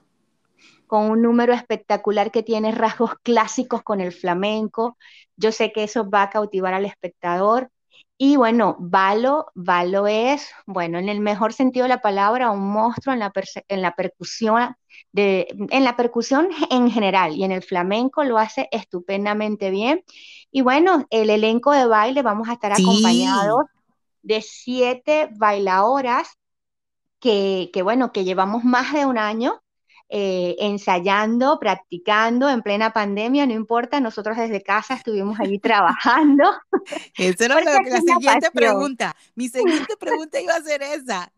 con 0.86 1.10
un 1.10 1.20
número 1.20 1.52
espectacular 1.52 2.30
que 2.30 2.42
tiene 2.42 2.72
rasgos 2.72 3.12
clásicos 3.22 3.82
con 3.82 4.00
el 4.00 4.12
flamenco. 4.12 4.96
Yo 5.36 5.52
sé 5.52 5.70
que 5.70 5.84
eso 5.84 6.08
va 6.08 6.22
a 6.22 6.30
cautivar 6.30 6.72
al 6.72 6.86
espectador. 6.86 7.70
Y 8.18 8.36
bueno, 8.36 8.76
Valo, 8.78 9.46
Valo 9.54 10.06
es, 10.06 10.50
bueno, 10.64 10.98
en 10.98 11.10
el 11.10 11.20
mejor 11.20 11.52
sentido 11.52 11.84
de 11.84 11.90
la 11.90 12.00
palabra, 12.00 12.50
un 12.50 12.72
monstruo 12.72 13.12
en 13.12 13.18
la, 13.18 13.32
en 13.68 13.82
la 13.82 13.94
percusión, 13.94 14.74
de, 15.12 15.48
en 15.70 15.84
la 15.84 15.96
percusión 15.96 16.48
en 16.70 16.90
general 16.90 17.34
y 17.34 17.44
en 17.44 17.52
el 17.52 17.62
flamenco 17.62 18.24
lo 18.24 18.38
hace 18.38 18.68
estupendamente 18.72 19.70
bien. 19.70 20.02
Y 20.50 20.62
bueno, 20.62 21.04
el 21.10 21.28
elenco 21.28 21.72
de 21.72 21.86
baile 21.86 22.22
vamos 22.22 22.48
a 22.48 22.54
estar 22.54 22.72
acompañados 22.72 23.66
de 24.22 24.40
siete 24.40 25.28
bailadoras 25.36 26.38
que, 27.20 27.70
que, 27.72 27.82
bueno, 27.82 28.12
que 28.12 28.24
llevamos 28.24 28.64
más 28.64 28.94
de 28.94 29.04
un 29.04 29.18
año 29.18 29.60
eh, 30.08 30.54
ensayando, 30.60 31.58
practicando 31.58 32.48
en 32.48 32.62
plena 32.62 32.92
pandemia, 32.92 33.46
no 33.46 33.52
importa, 33.52 34.00
nosotros 34.00 34.36
desde 34.36 34.62
casa 34.62 34.94
estuvimos 34.94 35.40
allí 35.40 35.58
trabajando. 35.58 36.44
Esa 37.16 37.44
era 37.46 37.60
la, 37.60 37.80
la 37.82 38.00
siguiente 38.00 38.50
pregunta. 38.52 39.16
Mi 39.34 39.48
siguiente 39.48 39.96
pregunta 39.98 40.40
iba 40.40 40.54
a 40.54 40.62
ser 40.62 40.82
esa. 40.82 41.32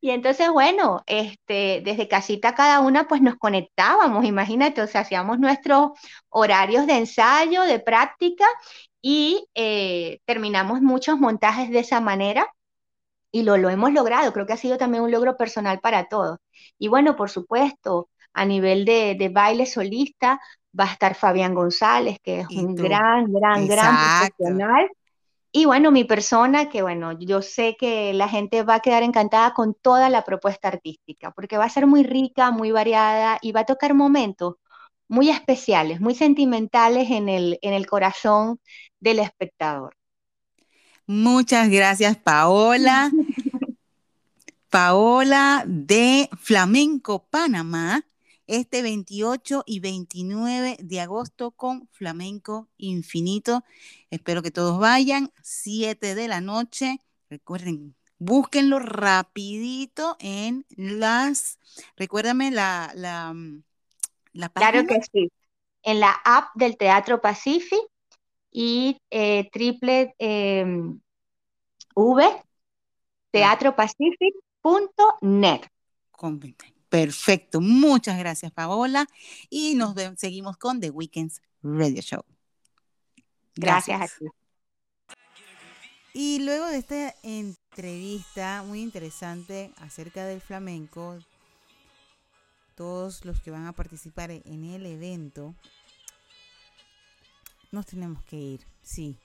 Y 0.00 0.10
entonces, 0.10 0.50
bueno, 0.50 1.02
este, 1.06 1.82
desde 1.84 2.08
casita 2.08 2.54
cada 2.54 2.80
una 2.80 3.06
pues 3.08 3.22
nos 3.22 3.36
conectábamos, 3.36 4.24
imagínate, 4.24 4.82
o 4.82 4.86
sea, 4.86 5.02
hacíamos 5.02 5.38
nuestros 5.38 5.92
horarios 6.28 6.86
de 6.86 6.98
ensayo, 6.98 7.62
de 7.62 7.78
práctica 7.80 8.44
y 9.00 9.46
eh, 9.54 10.18
terminamos 10.24 10.80
muchos 10.80 11.18
montajes 11.18 11.70
de 11.70 11.78
esa 11.80 12.00
manera 12.00 12.52
y 13.36 13.42
lo, 13.42 13.58
lo 13.58 13.68
hemos 13.68 13.92
logrado. 13.92 14.32
Creo 14.32 14.46
que 14.46 14.54
ha 14.54 14.56
sido 14.56 14.78
también 14.78 15.02
un 15.02 15.10
logro 15.10 15.36
personal 15.36 15.78
para 15.80 16.08
todos. 16.08 16.38
Y 16.78 16.88
bueno, 16.88 17.16
por 17.16 17.28
supuesto, 17.28 18.08
a 18.32 18.46
nivel 18.46 18.86
de, 18.86 19.14
de 19.18 19.28
baile 19.28 19.66
solista 19.66 20.40
va 20.78 20.84
a 20.84 20.92
estar 20.92 21.14
Fabián 21.14 21.54
González, 21.54 22.18
que 22.22 22.40
es 22.40 22.48
un 22.48 22.74
gran, 22.74 23.30
gran, 23.30 23.66
gran 23.66 23.94
profesional. 23.94 24.88
Y 25.52 25.66
bueno, 25.66 25.90
mi 25.90 26.04
persona, 26.04 26.70
que 26.70 26.80
bueno, 26.80 27.12
yo 27.18 27.42
sé 27.42 27.76
que 27.78 28.14
la 28.14 28.28
gente 28.28 28.62
va 28.62 28.76
a 28.76 28.80
quedar 28.80 29.02
encantada 29.02 29.52
con 29.52 29.74
toda 29.74 30.08
la 30.08 30.22
propuesta 30.22 30.68
artística, 30.68 31.30
porque 31.32 31.58
va 31.58 31.64
a 31.64 31.70
ser 31.70 31.86
muy 31.86 32.04
rica, 32.04 32.50
muy 32.50 32.70
variada 32.70 33.38
y 33.42 33.52
va 33.52 33.60
a 33.60 33.64
tocar 33.64 33.92
momentos 33.92 34.54
muy 35.08 35.28
especiales, 35.28 36.00
muy 36.00 36.14
sentimentales 36.14 37.10
en 37.10 37.28
el, 37.28 37.58
en 37.62 37.74
el 37.74 37.86
corazón 37.86 38.60
del 39.00 39.18
espectador. 39.18 39.95
Muchas 41.06 41.70
gracias, 41.70 42.16
Paola. 42.16 43.10
Paola 44.70 45.62
de 45.66 46.28
Flamenco 46.38 47.24
Panamá, 47.30 48.04
este 48.46 48.82
28 48.82 49.62
y 49.64 49.80
29 49.80 50.76
de 50.80 51.00
agosto 51.00 51.52
con 51.52 51.88
Flamenco 51.92 52.68
Infinito. 52.76 53.64
Espero 54.10 54.42
que 54.42 54.50
todos 54.50 54.78
vayan, 54.78 55.32
7 55.42 56.14
de 56.14 56.28
la 56.28 56.40
noche. 56.40 56.98
Recuerden, 57.30 57.94
búsquenlo 58.18 58.80
rapidito 58.80 60.16
en 60.18 60.66
las, 60.70 61.58
recuérdame 61.96 62.50
la, 62.50 62.90
la, 62.94 63.34
la 64.32 64.48
página. 64.48 64.72
Claro 64.72 64.88
que 64.88 65.00
sí, 65.10 65.32
en 65.84 66.00
la 66.00 66.10
app 66.24 66.48
del 66.56 66.76
Teatro 66.76 67.20
Pacific 67.20 67.80
y 68.58 68.96
eh, 69.10 69.50
triple 69.52 70.14
em, 70.18 70.98
V, 71.94 72.42
teatropacific.net. 73.30 75.60
Perfecto, 76.88 77.60
muchas 77.60 78.18
gracias 78.18 78.50
Paola 78.52 79.06
y 79.50 79.74
nos 79.74 79.94
seguimos 80.16 80.56
con 80.56 80.80
The 80.80 80.88
Weekends 80.88 81.42
Radio 81.62 82.00
Show. 82.00 82.24
Gracias. 83.56 83.98
gracias 83.98 84.00
a 84.00 84.06
ti. 84.20 84.24
Y 86.14 86.38
luego 86.38 86.64
de 86.68 86.78
esta 86.78 87.14
entrevista 87.24 88.62
muy 88.62 88.80
interesante 88.80 89.70
acerca 89.76 90.24
del 90.24 90.40
flamenco, 90.40 91.18
todos 92.74 93.26
los 93.26 93.38
que 93.42 93.50
van 93.50 93.66
a 93.66 93.72
participar 93.72 94.30
en 94.30 94.64
el 94.64 94.86
evento 94.86 95.54
nos 97.72 97.86
tenemos 97.86 98.22
que 98.24 98.36
ir, 98.36 98.66
sí. 98.82 99.16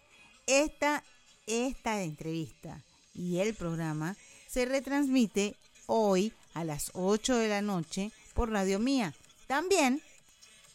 Esta, 0.48 1.04
esta 1.48 2.02
entrevista 2.02 2.84
y 3.14 3.39
el 3.39 3.54
programa 3.54 4.16
se 4.48 4.66
retransmite 4.66 5.56
hoy 5.88 6.34
a 6.54 6.64
las 6.64 6.92
8 6.94 7.36
de 7.36 7.48
la 7.48 7.62
noche 7.62 8.12
por 8.34 8.52
Radio 8.52 8.80
Mía. 8.80 9.14
También 9.48 10.02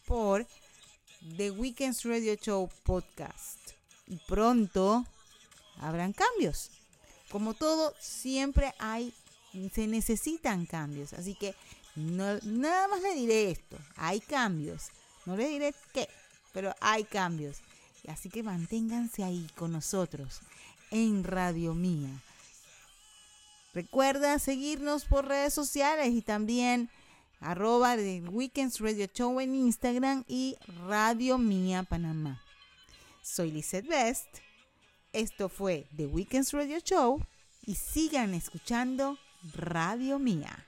por 0.06 0.46
The 1.36 1.50
Weekends 1.50 2.04
Radio 2.04 2.34
Show 2.36 2.68
Podcast. 2.84 3.58
Y 4.06 4.16
pronto 4.28 5.04
habrán 5.78 6.12
cambios. 6.12 6.70
Como 7.30 7.54
todo, 7.54 7.94
siempre 7.98 8.72
hay, 8.78 9.12
se 9.74 9.86
necesitan 9.86 10.66
cambios. 10.66 11.12
Así 11.12 11.34
que 11.34 11.54
no, 11.96 12.38
nada 12.42 12.88
más 12.88 13.02
le 13.02 13.14
diré 13.14 13.50
esto. 13.50 13.76
Hay 13.96 14.20
cambios. 14.20 14.84
No 15.24 15.36
le 15.36 15.48
diré 15.48 15.74
qué, 15.92 16.08
pero 16.56 16.74
hay 16.80 17.04
cambios. 17.04 17.58
Así 18.08 18.30
que 18.30 18.42
manténganse 18.42 19.22
ahí 19.22 19.46
con 19.56 19.72
nosotros 19.72 20.40
en 20.90 21.22
Radio 21.22 21.74
Mía. 21.74 22.08
Recuerda 23.74 24.38
seguirnos 24.38 25.04
por 25.04 25.28
redes 25.28 25.52
sociales 25.52 26.08
y 26.14 26.22
también 26.22 26.88
arroba 27.40 27.98
de 27.98 28.22
Weekends 28.22 28.80
Radio 28.80 29.04
Show 29.04 29.38
en 29.38 29.54
Instagram 29.54 30.24
y 30.28 30.56
Radio 30.86 31.36
Mía 31.36 31.82
Panamá. 31.82 32.42
Soy 33.20 33.50
Lizeth 33.50 33.86
Best. 33.86 34.38
Esto 35.12 35.50
fue 35.50 35.86
The 35.94 36.06
Weekends 36.06 36.54
Radio 36.54 36.78
Show 36.78 37.22
y 37.66 37.74
sigan 37.74 38.32
escuchando 38.32 39.18
Radio 39.52 40.18
Mía. 40.18 40.66